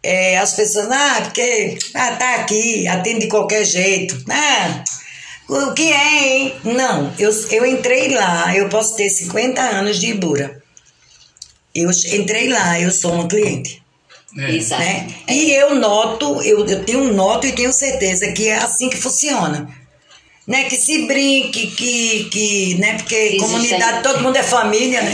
é 0.04 0.38
as 0.38 0.54
pessoas, 0.54 0.90
ah, 0.90 1.22
porque 1.24 1.78
ah, 1.94 2.16
tá 2.16 2.36
aqui, 2.36 2.88
atende 2.88 3.22
de 3.22 3.28
qualquer 3.28 3.64
jeito, 3.66 4.24
ah, 4.30 4.84
o 5.48 5.74
que 5.74 5.92
é, 5.92 6.38
hein? 6.38 6.56
Não, 6.64 7.14
eu, 7.20 7.30
eu 7.52 7.66
entrei 7.66 8.14
lá, 8.14 8.56
eu 8.56 8.70
posso 8.70 8.96
ter 8.96 9.10
50 9.10 9.62
anos 9.62 10.00
de 10.00 10.08
Ibura. 10.08 10.62
Eu 11.76 11.90
entrei 12.14 12.50
lá, 12.50 12.80
eu 12.80 12.92
sou 12.92 13.14
uma 13.14 13.28
cliente 13.28 13.82
É. 14.38 14.52
Exato. 14.56 14.82
né? 14.82 15.08
E 15.30 15.52
eu 15.52 15.76
noto, 15.76 16.42
eu, 16.42 16.66
eu 16.66 16.84
tenho 16.84 17.14
noto 17.14 17.48
e 17.48 17.52
tenho 17.52 17.72
certeza 17.72 18.32
que 18.32 18.48
é 18.48 18.56
assim 18.56 18.90
que 18.90 18.98
funciona. 18.98 19.70
Né, 20.48 20.64
que 20.66 20.76
se 20.76 21.06
brinque, 21.06 21.68
que, 21.68 22.28
que 22.32 22.76
né, 22.80 22.94
porque 22.98 23.16
Existe 23.16 23.40
comunidade, 23.40 23.98
aí. 23.98 24.02
todo 24.04 24.22
mundo 24.22 24.36
é 24.36 24.44
família, 24.44 25.02
né? 25.02 25.12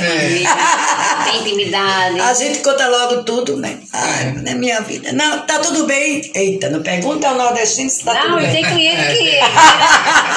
Tem 1.25 1.41
intimidade. 1.41 2.19
A 2.19 2.33
gente 2.33 2.59
conta 2.59 2.87
logo 2.87 3.23
tudo, 3.23 3.57
né? 3.57 3.77
Ai, 3.93 4.23
É. 4.29 4.31
na 4.41 4.55
minha 4.55 4.79
vida. 4.81 5.11
Não, 5.11 5.45
tá 5.45 5.59
tudo 5.59 5.85
bem. 5.85 6.31
Eita, 6.33 6.69
não 6.69 6.81
pergunta 6.81 7.27
ao 7.27 7.35
nordestino 7.35 7.89
se 7.89 8.03
tá 8.03 8.13
Não, 8.13 8.21
tudo 8.21 8.35
bem. 8.37 8.51
tem 8.51 8.63
cliente 8.65 9.01
que 9.07 9.23
vira, 9.23 9.47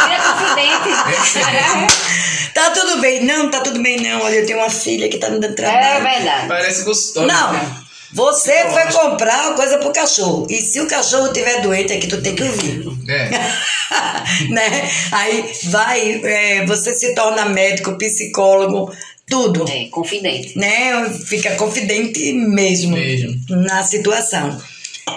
vira 0.07 0.23
confidente. 0.23 1.91
Tá 2.53 2.71
tudo 2.71 2.99
bem. 3.01 3.23
Não, 3.25 3.49
tá 3.49 3.61
tudo 3.61 3.81
bem 3.81 4.01
não. 4.01 4.23
Olha, 4.23 4.35
eu 4.35 4.45
tenho 4.47 4.59
uma 4.59 4.69
filha 4.69 5.09
que 5.09 5.19
tá 5.19 5.31
me 5.31 5.39
dando 5.39 5.53
É 5.53 5.55
trabalho. 5.55 6.03
verdade. 6.03 6.49
Parece 6.49 6.83
gostoso. 6.83 7.25
Não, 7.27 7.53
né? 7.53 7.77
Você 8.13 8.53
Eu 8.63 8.71
foi 8.71 8.83
acho. 8.83 8.99
comprar 8.99 9.47
uma 9.47 9.55
coisa 9.57 9.79
pro 9.79 9.93
cachorro. 9.93 10.47
E 10.51 10.61
se 10.61 10.81
o 10.81 10.87
cachorro 10.89 11.33
tiver 11.33 11.61
doente, 11.63 11.93
é 11.93 11.99
que 11.99 12.07
tu 12.09 12.21
tem 12.21 12.35
que 12.35 12.43
ouvir. 12.43 12.85
É. 13.09 13.31
né? 14.51 14.91
Aí 15.13 15.53
vai, 15.65 16.21
é, 16.25 16.67
você 16.67 16.93
se 16.95 17.15
torna 17.15 17.47
médico, 17.47 17.97
psicólogo, 17.97 18.93
tudo. 19.27 19.69
É, 19.71 19.87
confidente. 19.87 20.59
Né? 20.59 21.09
Fica 21.27 21.55
confidente 21.57 22.33
mesmo, 22.33 22.97
Mesmo. 22.97 23.35
na 23.49 23.83
situação. 23.83 24.61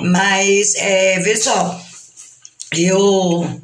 Mas, 0.02 0.76
é, 0.76 1.20
vê 1.20 1.36
só, 1.36 1.80
eu 2.76 3.62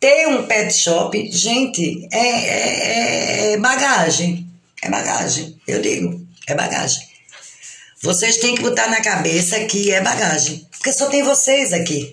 ter 0.00 0.28
um 0.28 0.42
pet 0.44 0.72
shop, 0.74 1.30
gente, 1.32 2.06
é, 2.12 2.18
é, 2.18 3.52
é 3.52 3.56
bagagem. 3.58 4.46
É 4.82 4.90
bagagem, 4.90 5.56
eu 5.66 5.80
digo, 5.80 6.23
é 6.46 6.54
bagagem. 6.54 7.02
Vocês 8.02 8.36
têm 8.36 8.54
que 8.54 8.62
botar 8.62 8.88
na 8.88 9.00
cabeça 9.00 9.58
que 9.64 9.90
é 9.92 10.00
bagagem. 10.00 10.66
Porque 10.72 10.92
só 10.92 11.06
tem 11.06 11.22
vocês 11.22 11.72
aqui. 11.72 12.12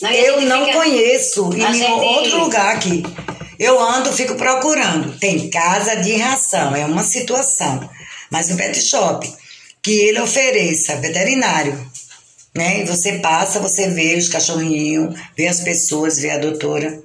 Não, 0.00 0.10
Eu 0.10 0.40
não 0.42 0.66
fica- 0.66 0.78
conheço 0.78 1.52
em 1.52 1.58
nenhum 1.58 1.74
gente- 1.74 2.04
outro 2.04 2.38
lugar 2.40 2.74
aqui. 2.74 3.02
Eu 3.58 3.78
ando, 3.80 4.12
fico 4.12 4.34
procurando. 4.34 5.16
Tem 5.18 5.48
casa 5.48 5.94
de 5.96 6.16
ração, 6.16 6.74
é 6.74 6.84
uma 6.84 7.04
situação. 7.04 7.88
Mas 8.30 8.50
o 8.50 8.56
pet 8.56 8.80
shop, 8.82 9.32
que 9.80 9.92
ele 9.92 10.20
ofereça 10.20 10.96
veterinário, 10.96 11.78
né? 12.52 12.80
E 12.80 12.84
você 12.84 13.18
passa, 13.20 13.60
você 13.60 13.88
vê 13.88 14.16
os 14.16 14.28
cachorrinhos, 14.28 15.14
vê 15.36 15.46
as 15.46 15.60
pessoas, 15.60 16.18
vê 16.18 16.30
a 16.30 16.38
doutora. 16.38 17.00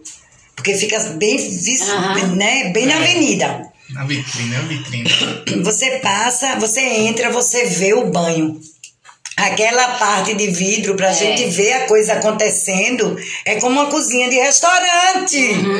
Porque 0.55 0.73
fica 0.75 0.97
bem, 1.11 1.37
Aham. 1.91 2.35
né? 2.35 2.69
bem 2.69 2.87
na 2.87 2.93
É. 2.93 2.97
avenida. 2.97 3.71
Na 3.89 4.03
vitrine, 4.05 4.55
é 4.55 4.59
uma 4.59 4.67
vitrine. 4.67 5.09
Você 5.63 5.91
passa, 5.99 6.55
você 6.59 6.81
entra, 6.81 7.29
você 7.29 7.65
vê 7.65 7.93
o 7.93 8.09
banho. 8.11 8.59
Aquela 9.37 9.87
parte 9.99 10.33
de 10.33 10.47
vidro 10.47 10.95
pra 10.95 11.09
É. 11.09 11.13
gente 11.13 11.45
ver 11.51 11.71
a 11.73 11.87
coisa 11.87 12.13
acontecendo 12.13 13.15
é 13.45 13.55
como 13.59 13.79
uma 13.79 13.85
cozinha 13.89 14.29
de 14.29 14.35
restaurante. 14.35 15.37
Uhum. 15.37 15.79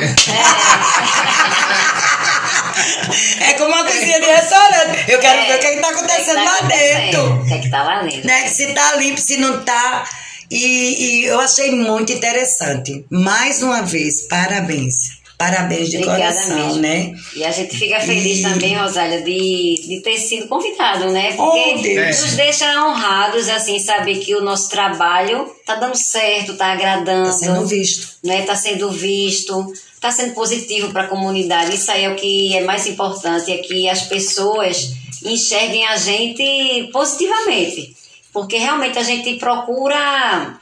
É 3.42 3.54
como 3.54 3.70
uma 3.74 3.84
cozinha 3.84 4.20
de 4.20 4.26
restaurante. 4.28 5.12
Eu 5.12 5.20
quero 5.20 5.46
ver 5.48 5.56
o 5.56 5.60
que, 5.60 5.66
é 5.68 5.76
que 5.76 5.82
tá 5.82 5.88
que 5.90 5.94
acontecendo 5.96 6.36
tá 6.36 6.44
lá 6.44 6.56
acontecendo? 6.58 7.02
dentro. 7.02 7.34
O 7.42 7.46
que 7.48 7.54
é 7.54 7.58
que 7.60 7.70
tá 7.70 7.84
lá 7.84 8.02
dentro? 8.04 8.28
Né? 8.28 8.48
Se 8.48 8.68
tá 8.74 8.96
limpo, 8.96 9.20
se 9.20 9.38
não 9.38 9.64
tá. 9.64 10.08
E, 10.50 11.22
e 11.22 11.26
eu 11.26 11.40
achei 11.40 11.72
muito 11.72 12.12
interessante. 12.12 13.06
Mais 13.10 13.62
uma 13.64 13.82
vez, 13.82 14.22
parabéns. 14.28 15.17
Parabéns 15.38 15.90
de 15.92 15.98
Obrigada 15.98 16.20
coração, 16.34 16.66
mesmo. 16.66 16.82
né? 16.82 17.14
E 17.36 17.44
a 17.46 17.52
gente 17.52 17.78
fica 17.78 18.00
feliz 18.00 18.40
E- 18.40 18.42
também, 18.42 18.76
Rosália, 18.76 19.22
de, 19.22 19.76
de 19.88 20.02
ter 20.02 20.18
sido 20.18 20.48
convidado, 20.48 21.12
né? 21.12 21.34
Porque 21.34 21.76
Oh, 21.78 21.82
Deus. 21.82 22.22
nos 22.24 22.34
deixa 22.34 22.66
honrados, 22.88 23.48
assim, 23.48 23.78
saber 23.78 24.18
que 24.18 24.34
o 24.34 24.42
nosso 24.42 24.68
trabalho 24.70 25.48
tá 25.64 25.76
dando 25.76 25.96
certo, 25.96 26.58
tá 26.58 26.72
agradando. 26.74 27.28
Tá 27.30 27.34
sendo 27.38 27.68
visto. 27.68 28.18
né, 28.24 28.42
tá 28.42 28.56
sendo 28.56 28.90
visto, 28.92 29.72
tá 30.02 30.12
sendo 30.12 30.34
positivo 30.34 30.92
para 30.92 31.04
a 31.04 31.08
comunidade. 31.08 31.76
Isso 31.76 31.92
aí 31.92 32.06
é 32.06 32.10
o 32.10 32.16
que 32.16 32.58
é 32.58 32.64
mais 32.64 32.88
importante, 32.88 33.52
é 33.52 33.58
que 33.60 33.88
as 33.88 34.02
pessoas 34.04 34.94
enxerguem 35.24 35.86
a 35.86 35.98
gente 35.98 36.90
positivamente. 36.92 37.96
Porque 38.34 38.58
realmente 38.58 38.98
a 38.98 39.04
gente 39.04 39.36
procura 39.36 40.60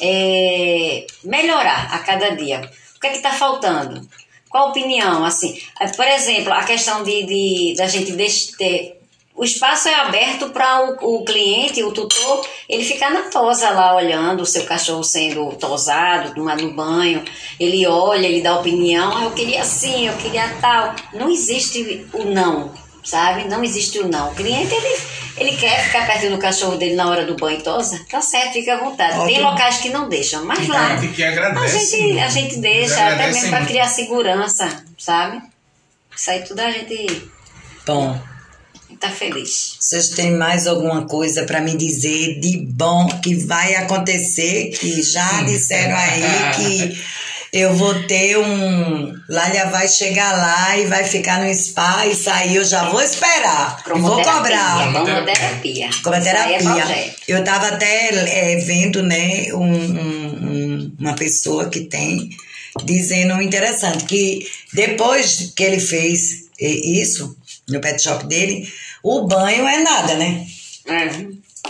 é, 0.00 1.06
melhorar 1.22 1.88
a 1.92 1.98
cada 1.98 2.30
dia. 2.30 2.68
Que 3.04 3.08
é 3.08 3.10
que 3.10 3.16
está 3.18 3.32
faltando? 3.32 4.00
Qual 4.48 4.68
a 4.68 4.70
opinião? 4.70 5.26
Assim, 5.26 5.60
eh, 5.78 5.88
por 5.88 6.06
exemplo, 6.08 6.50
a 6.54 6.64
questão 6.64 7.02
de, 7.02 7.22
de 7.24 7.74
da 7.76 7.86
gente 7.86 8.12
ter 8.56 8.98
o 9.36 9.44
espaço 9.44 9.88
é 9.88 9.94
aberto 9.94 10.48
para 10.50 10.96
o, 11.02 11.16
o 11.16 11.24
cliente, 11.24 11.82
o 11.82 11.92
tutor, 11.92 12.46
ele 12.66 12.82
ficar 12.82 13.10
na 13.10 13.22
tosa 13.22 13.68
lá 13.70 13.94
olhando 13.94 14.40
o 14.42 14.46
seu 14.46 14.64
cachorro 14.64 15.04
sendo 15.04 15.50
tosado, 15.56 16.32
no 16.56 16.72
banho. 16.72 17.22
Ele 17.60 17.86
olha, 17.86 18.26
ele 18.26 18.40
dá 18.40 18.58
opinião. 18.58 19.14
"Ah, 19.14 19.24
eu 19.24 19.32
queria 19.32 19.60
assim, 19.60 20.06
eu 20.06 20.16
queria 20.16 20.48
tal. 20.62 20.94
Não 21.12 21.28
existe 21.28 22.06
o 22.14 22.24
não, 22.24 22.72
sabe? 23.04 23.44
Não 23.48 23.62
existe 23.62 23.98
o 23.98 24.08
não. 24.08 24.30
O 24.30 24.34
cliente, 24.34 24.74
ele, 24.74 24.96
ele 25.36 25.56
quer 25.56 25.84
ficar 25.84 26.06
perto 26.06 26.30
do 26.30 26.38
cachorro 26.38 26.76
dele 26.76 26.94
na 26.94 27.08
hora 27.08 27.24
do 27.26 27.36
banho 27.36 27.58
e 27.58 27.62
tosa. 27.62 28.00
Tá 28.10 28.20
certo, 28.20 28.54
fica 28.54 28.74
à 28.74 28.78
vontade. 28.78 29.12
Tem 29.12 29.22
Ótimo. 29.36 29.50
locais 29.50 29.76
que 29.78 29.90
não 29.90 30.08
deixam, 30.08 30.44
mas 30.44 30.58
Tem 30.60 30.68
lá. 30.68 30.96
que 31.14 31.22
A 31.22 31.28
agradece. 31.28 31.90
gente, 31.90 32.18
a 32.18 32.28
gente 32.28 32.56
deixa, 32.58 32.94
Agradece 32.94 33.22
até 33.22 33.32
mesmo 33.32 33.50
para 33.50 33.66
criar 33.66 33.88
segurança, 33.88 34.84
sabe? 34.98 35.40
Isso 36.16 36.30
aí 36.30 36.42
tudo 36.42 36.60
a 36.60 36.70
gente 36.70 37.28
Bom, 37.86 38.18
tá 39.00 39.10
feliz. 39.10 39.76
vocês 39.80 40.08
têm 40.10 40.30
mais 40.30 40.66
alguma 40.66 41.06
coisa 41.06 41.42
para 41.44 41.60
me 41.60 41.76
dizer 41.76 42.38
de 42.40 42.64
bom 42.72 43.06
que 43.20 43.34
vai 43.34 43.74
acontecer? 43.74 44.70
Que 44.70 45.02
já 45.02 45.42
disseram 45.42 45.96
aí 45.96 46.22
que 46.56 47.04
eu 47.54 47.72
vou 47.72 47.94
ter 48.08 48.36
um. 48.36 49.14
Lália 49.28 49.66
vai 49.66 49.86
chegar 49.86 50.32
lá 50.32 50.76
e 50.76 50.86
vai 50.86 51.04
ficar 51.04 51.40
no 51.40 51.54
spa 51.54 52.04
e 52.06 52.14
sair. 52.14 52.56
Eu 52.56 52.64
já 52.64 52.90
vou 52.90 53.00
esperar. 53.00 53.80
E 53.86 53.98
vou 54.00 54.20
cobrar. 54.22 54.92
Cromoterapia. 54.92 55.90
Como 56.02 56.16
a 56.16 56.18
Isso 56.18 56.28
aí 56.28 56.54
é 56.54 57.14
eu 57.28 57.38
estava 57.38 57.68
até 57.68 58.08
é, 58.52 58.56
vendo, 58.56 59.02
né, 59.04 59.46
um- 59.52 59.60
um- 59.62 60.50
um- 60.50 60.96
uma 60.98 61.14
pessoa 61.14 61.68
que 61.70 61.82
tem 61.82 62.28
dizendo 62.84 63.40
interessante 63.40 64.04
que 64.04 64.46
depois 64.72 65.52
que 65.56 65.62
ele 65.62 65.78
fez 65.78 66.48
isso 66.58 67.36
no 67.68 67.80
pet 67.80 68.02
shop 68.02 68.26
dele, 68.26 68.68
o 69.02 69.26
banho 69.28 69.66
é 69.66 69.78
nada, 69.78 70.14
né? 70.14 70.44
É. 70.86 71.08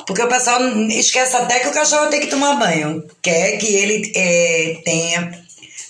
Porque 0.07 0.23
o 0.23 0.29
pessoal 0.29 0.61
esquece 0.88 1.37
até 1.37 1.61
que 1.61 1.68
o 1.68 1.73
cachorro 1.73 2.09
tem 2.09 2.20
que 2.20 2.27
tomar 2.27 2.55
banho. 2.57 3.05
Quer 3.23 3.59
que 3.59 3.66
ele 3.66 4.12
eh, 4.16 4.81
tenha. 4.85 5.43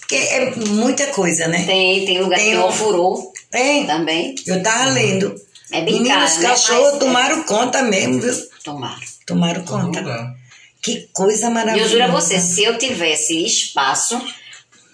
Porque 0.06 0.16
é 0.16 0.54
muita 0.68 1.06
coisa, 1.08 1.48
né? 1.48 1.64
Tem, 1.64 2.04
tem 2.04 2.20
lugar 2.20 2.38
Tem 2.38 2.50
que 2.50 2.56
um- 2.56 2.60
tem 2.60 2.68
ofurô 2.68 3.32
Tem. 3.50 3.86
também. 3.86 4.34
Eu 4.46 4.62
tava 4.62 4.90
lendo. 4.90 5.34
É 5.72 5.80
bem 5.80 5.94
Meninos, 5.94 6.08
caro, 6.12 6.26
os 6.30 6.38
né? 6.38 6.48
cachorros 6.50 6.90
Mas- 6.90 6.98
tomaram 6.98 7.42
conta 7.44 7.82
mesmo, 7.82 8.20
viu? 8.20 8.34
Tomaram. 8.62 9.00
Tomaram 9.26 9.64
conta. 9.64 10.00
lugar. 10.00 10.34
Que 10.82 11.08
coisa 11.14 11.46
E 11.46 11.50
maravilhosa. 11.50 11.88
eu 11.94 11.98
juro 11.98 12.04
a 12.04 12.20
você, 12.20 12.38
se 12.38 12.62
eu 12.62 12.76
tivesse 12.76 13.42
espaço, 13.44 14.20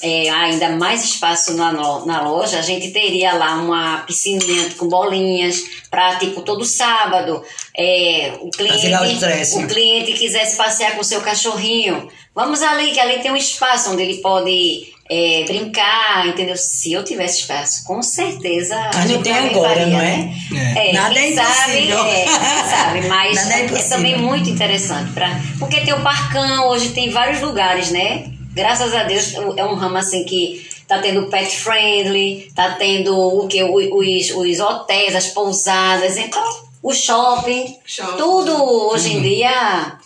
é, 0.01 0.31
ainda 0.31 0.71
mais 0.71 1.03
espaço 1.05 1.55
na, 1.55 1.73
na 1.73 2.23
loja, 2.23 2.61
a 2.61 2.63
gente 2.63 2.91
teria 2.93 3.33
lá 3.35 3.57
uma 3.57 3.99
piscininha 4.07 4.71
com 4.79 4.87
bolinhas 4.89 5.63
para 5.91 6.17
tipo 6.17 6.41
todo 6.43 6.65
sábado. 6.65 7.43
É, 7.77 8.33
o 8.41 8.51
cliente, 8.51 8.81
tirar 8.81 9.03
o 9.03 9.11
estresse. 9.11 9.59
o 9.59 9.67
cliente 9.67 10.13
quisesse 10.13 10.57
passear 10.57 10.95
com 10.95 11.01
o 11.01 11.05
seu 11.05 11.21
cachorrinho, 11.21 12.09
vamos 12.35 12.63
ali 12.63 12.93
que 12.93 13.01
ali 13.01 13.21
tem 13.21 13.33
um 13.33 13.37
espaço 13.37 13.91
onde 13.91 14.03
ele 14.03 14.19
pode 14.23 14.89
é, 15.11 15.43
brincar, 15.45 16.29
entendeu? 16.29 16.57
Se 16.57 16.93
eu 16.93 17.03
tivesse 17.03 17.41
espaço, 17.41 17.83
com 17.85 18.01
certeza. 18.01 18.77
a 18.77 18.85
Mas 18.95 18.95
não 18.97 19.07
gente 19.09 19.23
tem 19.25 19.33
agora, 19.35 19.69
faria, 19.81 19.87
não 19.89 20.01
é? 20.01 20.17
né? 20.17 20.35
É. 20.77 20.91
É, 20.91 20.93
Nada 20.93 21.19
é 21.19 21.33
sabe, 21.33 21.79
impossível. 21.81 22.05
é, 22.05 22.25
quem 22.25 22.71
sabe, 22.71 23.09
mas 23.09 23.35
Nada 23.35 23.55
é 23.55 23.65
é, 23.65 23.89
também 23.89 24.19
muito 24.19 24.49
interessante. 24.49 25.13
Pra, 25.13 25.41
porque 25.59 25.81
tem 25.81 25.93
o 25.93 26.01
Parcão, 26.01 26.69
hoje 26.69 26.91
tem 26.91 27.11
vários 27.11 27.41
lugares, 27.41 27.91
né? 27.91 28.31
Graças 28.53 28.95
a 28.95 29.03
Deus 29.03 29.35
é 29.57 29.65
um 29.65 29.75
ramo 29.75 29.97
assim 29.97 30.25
que 30.25 30.65
tá 30.87 30.99
tendo 31.01 31.27
pet 31.27 31.57
friendly, 31.57 32.51
tá 32.55 32.73
tendo 32.73 33.17
o 33.17 33.49
que? 33.49 33.63
Os, 33.65 34.31
os 34.31 34.61
hotéis, 34.61 35.15
as 35.17 35.27
pousadas, 35.29 36.17
então 36.17 36.43
o 36.83 36.93
shopping, 36.95 37.77
Shopping. 37.85 38.17
tudo 38.17 38.65
hoje 38.91 39.13
em 39.17 39.23
dia. 39.23 39.99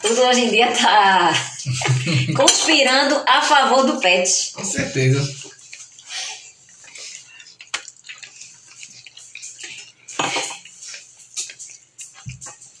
Tudo 0.00 0.22
hoje 0.22 0.40
em 0.42 0.50
dia 0.50 0.70
tá 0.72 1.32
conspirando 2.36 3.22
a 3.26 3.42
favor 3.42 3.84
do 3.84 4.00
pet. 4.00 4.52
Com 4.52 4.64
certeza. 4.64 5.48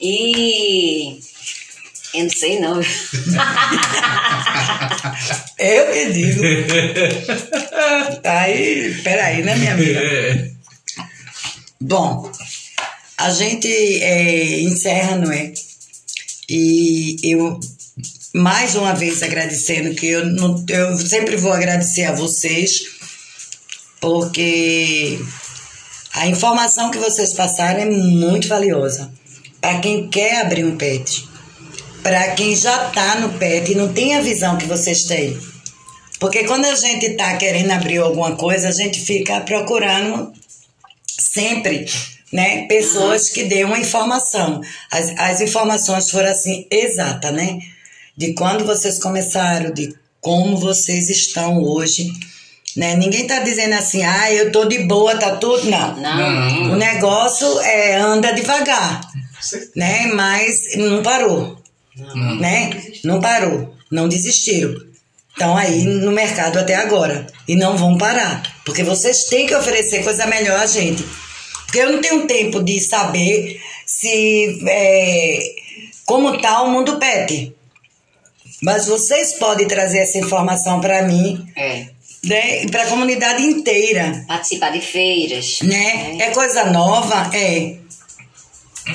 E 0.00 1.20
eu 2.14 2.22
não 2.22 2.30
sei 2.30 2.60
não. 2.60 2.80
Eu 5.58 5.92
que 5.92 6.12
digo. 6.12 6.40
Aí, 8.24 8.94
peraí, 9.02 9.42
né, 9.42 9.56
minha 9.56 9.72
amiga? 9.72 10.00
Bom, 11.80 12.30
a 13.16 13.30
gente 13.30 13.68
é, 13.68 14.60
encerra, 14.60 15.16
não 15.16 15.32
é? 15.32 15.52
E 16.48 17.16
eu 17.22 17.60
mais 18.34 18.74
uma 18.74 18.94
vez 18.94 19.22
agradecendo, 19.22 19.94
que 19.94 20.06
eu, 20.06 20.22
eu 20.68 20.98
sempre 20.98 21.36
vou 21.36 21.52
agradecer 21.52 22.04
a 22.04 22.14
vocês, 22.14 22.84
porque 24.00 25.18
a 26.14 26.26
informação 26.26 26.90
que 26.90 26.98
vocês 26.98 27.32
passaram 27.32 27.80
é 27.80 27.86
muito 27.86 28.48
valiosa. 28.48 29.10
Para 29.60 29.80
quem 29.80 30.08
quer 30.08 30.40
abrir 30.40 30.64
um 30.64 30.76
pet, 30.76 31.28
para 32.02 32.32
quem 32.32 32.54
já 32.54 32.88
está 32.88 33.16
no 33.16 33.38
pet 33.38 33.72
e 33.72 33.74
não 33.74 33.92
tem 33.92 34.14
a 34.14 34.20
visão 34.20 34.56
que 34.56 34.66
vocês 34.66 35.04
têm. 35.04 35.36
Porque 36.20 36.44
quando 36.44 36.64
a 36.64 36.74
gente 36.74 37.06
está 37.06 37.36
querendo 37.36 37.70
abrir 37.70 37.98
alguma 37.98 38.36
coisa, 38.36 38.68
a 38.68 38.72
gente 38.72 39.00
fica 39.00 39.40
procurando 39.40 40.32
sempre 41.06 41.86
né, 42.32 42.66
pessoas 42.66 43.28
que 43.28 43.44
dêem 43.44 43.64
uma 43.64 43.78
informação. 43.78 44.60
As, 44.90 45.12
as 45.16 45.40
informações 45.40 46.10
foram 46.10 46.30
assim, 46.30 46.66
exata, 46.70 47.30
né? 47.30 47.58
De 48.16 48.34
quando 48.34 48.64
vocês 48.64 48.98
começaram, 48.98 49.72
de 49.72 49.94
como 50.20 50.56
vocês 50.56 51.08
estão 51.08 51.62
hoje. 51.62 52.10
Né? 52.76 52.94
Ninguém 52.96 53.26
tá 53.26 53.40
dizendo 53.40 53.74
assim, 53.74 54.02
ah, 54.02 54.32
eu 54.32 54.52
tô 54.52 54.64
de 54.66 54.80
boa, 54.80 55.16
tá 55.16 55.36
tudo. 55.36 55.68
Não. 55.70 55.96
Não. 55.96 56.72
O 56.72 56.76
negócio 56.76 57.60
é 57.60 57.96
anda 57.96 58.32
devagar, 58.32 59.00
né? 59.74 60.06
Mas 60.14 60.76
não 60.76 61.02
parou, 61.02 61.60
Não. 61.96 62.36
né? 62.36 62.70
Não 63.04 63.20
parou, 63.20 63.74
não 63.90 64.08
desistiram. 64.08 64.74
Estão 65.30 65.56
aí 65.56 65.84
no 65.84 66.10
mercado 66.10 66.58
até 66.58 66.74
agora 66.74 67.24
e 67.46 67.54
não 67.54 67.76
vão 67.76 67.96
parar, 67.96 68.42
porque 68.64 68.82
vocês 68.82 69.24
têm 69.24 69.46
que 69.46 69.54
oferecer 69.54 70.02
coisa 70.02 70.26
melhor 70.26 70.58
a 70.58 70.66
gente. 70.66 71.04
Porque 71.68 71.78
eu 71.80 71.92
não 71.92 72.00
tenho 72.00 72.26
tempo 72.26 72.62
de 72.62 72.80
saber 72.80 73.60
se 73.84 74.58
é, 74.66 75.38
como 76.06 76.40
tá 76.40 76.62
o 76.62 76.70
mundo 76.70 76.98
pet. 76.98 77.54
Mas 78.62 78.86
vocês 78.86 79.34
podem 79.34 79.68
trazer 79.68 79.98
essa 79.98 80.16
informação 80.18 80.80
para 80.80 81.02
mim, 81.02 81.46
É. 81.54 81.86
né? 82.24 82.62
E 82.64 82.70
para 82.70 82.84
a 82.84 82.86
comunidade 82.86 83.42
inteira 83.42 84.24
Participar 84.26 84.70
de 84.70 84.80
feiras. 84.80 85.58
né? 85.62 86.16
É 86.18 86.30
coisa 86.30 86.64
nova, 86.70 87.30
é. 87.36 87.76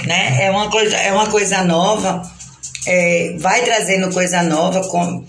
Né? 0.08 0.46
É 0.46 0.50
uma 0.50 0.72
coisa, 0.72 0.98
é 0.98 1.14
uma 1.14 1.28
coisa 1.30 1.64
nova. 1.64 2.22
é, 2.88 3.36
vai 3.38 3.64
trazendo 3.64 4.12
coisa 4.12 4.42
nova 4.42 4.82
com 4.90 5.24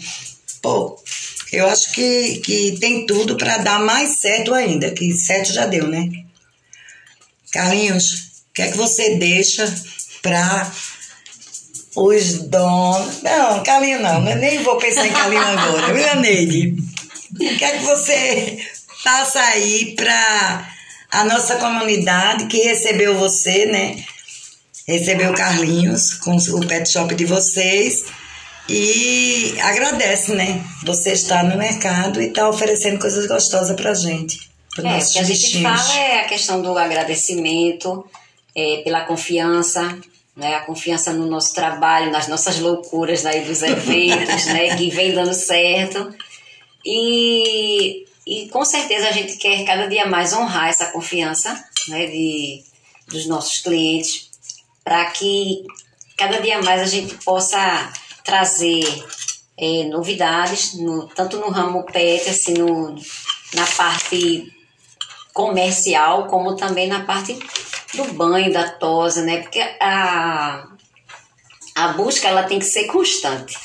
pô, 0.62 0.98
eu 1.52 1.68
acho 1.68 1.92
que, 1.92 2.38
que 2.38 2.78
tem 2.80 3.04
tudo 3.06 3.36
para 3.36 3.58
dar 3.58 3.78
mais 3.78 4.16
certo 4.16 4.54
ainda, 4.54 4.90
que 4.90 5.12
certo 5.12 5.52
já 5.52 5.66
deu, 5.66 5.86
né? 5.86 6.08
Carlinhos, 7.54 8.12
o 8.50 8.52
que 8.52 8.62
é 8.62 8.70
que 8.72 8.76
você 8.76 9.14
deixa 9.14 9.72
para 10.20 10.68
os 11.94 12.48
donos. 12.48 13.22
Não, 13.22 13.62
Carlinhos 13.62 14.02
não, 14.02 14.28
eu 14.28 14.36
nem 14.36 14.60
vou 14.64 14.76
pensar 14.76 15.06
em 15.06 15.12
Carlinhos 15.12 15.46
agora, 15.46 15.94
viu, 15.94 16.20
Neide? 16.20 16.74
O 17.30 17.56
que 17.56 17.64
é 17.64 17.78
que 17.78 17.84
você 17.84 18.58
passa 19.04 19.40
aí 19.40 19.94
para 19.94 20.68
a 21.12 21.24
nossa 21.24 21.54
comunidade 21.56 22.46
que 22.46 22.58
recebeu 22.58 23.16
você, 23.16 23.66
né? 23.66 24.04
Recebeu 24.88 25.32
Carlinhos 25.32 26.14
com 26.14 26.36
o 26.36 26.66
pet 26.66 26.90
shop 26.90 27.14
de 27.14 27.24
vocês 27.24 28.04
e 28.68 29.54
agradece, 29.60 30.32
né? 30.32 30.60
Você 30.84 31.12
está 31.12 31.44
no 31.44 31.56
mercado 31.56 32.20
e 32.20 32.26
está 32.26 32.48
oferecendo 32.48 32.98
coisas 32.98 33.26
gostosas 33.28 33.76
pra 33.76 33.94
gente. 33.94 34.53
Para 34.74 34.88
É, 34.88 34.92
o 34.92 34.94
nossos 34.96 35.12
que 35.12 35.18
a 35.18 35.22
gente 35.22 35.62
fala 35.62 35.98
é 35.98 36.20
a 36.20 36.24
questão 36.28 36.60
do 36.62 36.76
agradecimento 36.76 38.04
é, 38.54 38.82
pela 38.84 39.02
confiança, 39.02 39.98
né? 40.36 40.56
A 40.56 40.60
confiança 40.60 41.12
no 41.12 41.26
nosso 41.26 41.54
trabalho, 41.54 42.10
nas 42.10 42.26
nossas 42.28 42.58
loucuras 42.58 43.24
aí 43.24 43.42
dos 43.44 43.62
eventos, 43.62 44.46
né? 44.52 44.76
Que 44.76 44.90
vem 44.90 45.12
dando 45.14 45.32
certo. 45.34 46.12
E, 46.84 48.04
e 48.26 48.48
com 48.48 48.64
certeza 48.64 49.08
a 49.08 49.12
gente 49.12 49.36
quer 49.36 49.64
cada 49.64 49.86
dia 49.86 50.06
mais 50.06 50.32
honrar 50.32 50.68
essa 50.68 50.86
confiança, 50.86 51.62
né? 51.88 52.06
De, 52.06 52.62
dos 53.08 53.26
nossos 53.26 53.58
clientes, 53.60 54.28
para 54.84 55.04
que 55.06 55.64
cada 56.16 56.40
dia 56.40 56.60
mais 56.62 56.80
a 56.82 56.86
gente 56.86 57.14
possa 57.24 57.92
trazer 58.24 58.84
é, 59.56 59.84
novidades, 59.84 60.74
no- 60.74 61.06
tanto 61.08 61.38
no 61.38 61.48
ramo 61.50 61.84
pet, 61.84 62.28
assim, 62.28 62.54
no, 62.54 62.94
na 63.54 63.66
parte 63.76 64.52
comercial, 65.34 66.28
como 66.28 66.54
também 66.54 66.86
na 66.86 67.00
parte 67.00 67.36
do 67.92 68.04
banho, 68.14 68.52
da 68.52 68.70
tosa, 68.70 69.22
né? 69.22 69.42
Porque 69.42 69.60
a, 69.80 70.66
a 71.74 71.88
busca 71.88 72.28
ela 72.28 72.44
tem 72.44 72.60
que 72.60 72.64
ser 72.64 72.84
constante. 72.84 73.58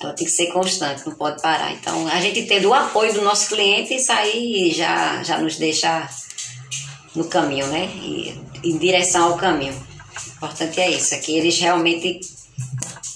Ela 0.00 0.14
tem 0.14 0.26
que 0.26 0.32
ser 0.32 0.46
constante, 0.46 1.06
não 1.06 1.14
pode 1.14 1.40
parar. 1.40 1.70
Então, 1.72 2.08
a 2.08 2.20
gente 2.20 2.42
tendo 2.46 2.70
o 2.70 2.74
apoio 2.74 3.12
do 3.12 3.22
nosso 3.22 3.48
cliente, 3.48 3.94
isso 3.94 4.10
aí 4.10 4.72
já, 4.74 5.22
já 5.22 5.38
nos 5.38 5.56
deixa 5.56 6.08
no 7.14 7.26
caminho, 7.26 7.66
né? 7.68 7.84
E, 7.94 8.42
em 8.64 8.78
direção 8.78 9.24
ao 9.24 9.36
caminho. 9.36 9.74
O 9.74 10.30
importante 10.36 10.80
é 10.80 10.90
isso, 10.90 11.14
é 11.14 11.18
que 11.18 11.36
eles 11.36 11.58
realmente 11.58 12.20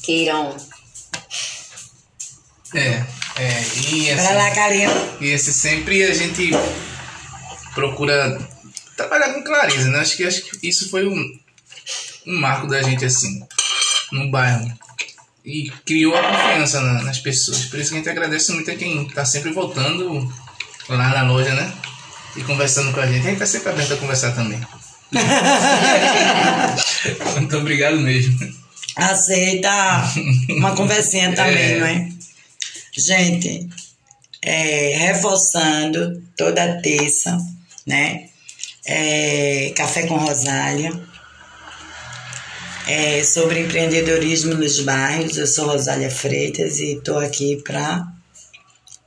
queiram 0.03 0.55
É, 2.75 3.05
é, 3.39 3.63
e 3.91 4.15
lá, 4.15 4.47
assim, 4.47 4.55
Carlinhos. 4.55 4.93
e 5.21 5.27
esse 5.29 5.53
sempre 5.53 6.05
a 6.05 6.15
gente 6.15 6.51
procura 7.77 8.37
trabalhar 8.97 9.35
com 9.35 9.45
clareza, 9.45 9.89
né? 9.91 10.01
Acho 10.01 10.17
que, 10.17 10.25
acho 10.25 10.43
que 10.43 10.69
isso 10.69 10.89
foi 10.91 11.07
um, 11.07 11.39
um 12.27 12.41
marco 12.41 12.67
da 12.67 12.83
gente, 12.83 13.05
assim, 13.05 13.41
no 14.11 14.29
bairro. 14.31 14.73
E 15.45 15.71
criou 15.85 16.17
a 16.17 16.23
confiança 16.23 16.81
na- 16.81 17.03
nas 17.05 17.19
pessoas. 17.21 17.67
Por 17.67 17.79
isso 17.79 17.91
que 17.91 17.97
a 17.97 17.99
gente 17.99 18.09
agradece 18.09 18.51
muito 18.53 18.69
a 18.71 18.75
quem 18.75 19.07
tá 19.11 19.25
sempre 19.25 19.53
voltando 19.53 20.33
lá 20.89 21.09
na 21.11 21.23
loja, 21.23 21.55
né? 21.55 21.73
E 22.37 22.43
conversando 22.43 22.93
com 22.93 22.99
a 23.01 23.07
gente. 23.07 23.27
A 23.27 23.31
gente 23.31 23.39
tá 23.39 23.47
sempre 23.47 23.69
aberto 23.71 23.93
a 23.93 23.97
conversar 23.97 24.33
também. 24.33 24.61
Muito 27.37 27.57
obrigado 27.59 27.97
mesmo. 27.99 28.37
aceita 28.97 29.71
uma 30.51 30.75
conversinha 30.75 31.33
também, 31.37 31.75
É. 31.75 31.79
não 31.79 31.87
é? 31.87 32.09
Gente, 32.99 33.69
é, 34.43 34.97
reforçando 34.99 36.23
toda 36.37 36.81
terça, 36.81 37.37
né? 37.87 38.29
É, 38.85 39.73
Café 39.77 40.07
com 40.07 40.17
Rosália. 40.17 40.93
É, 42.89 43.23
sobre 43.25 43.61
empreendedorismo 43.61 44.55
nos 44.55 44.81
bairros. 44.81 45.37
Eu 45.37 45.47
sou 45.47 45.67
Rosália 45.67 46.11
Freitas 46.11 46.79
e 46.79 46.99
estou 46.99 47.19
aqui 47.19 47.63
para 47.63 48.07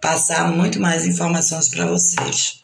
passar 0.02 0.52
muito 0.52 0.80
mais 0.80 1.06
informações 1.06 1.70
para 1.70 1.86
vocês. 1.86 2.59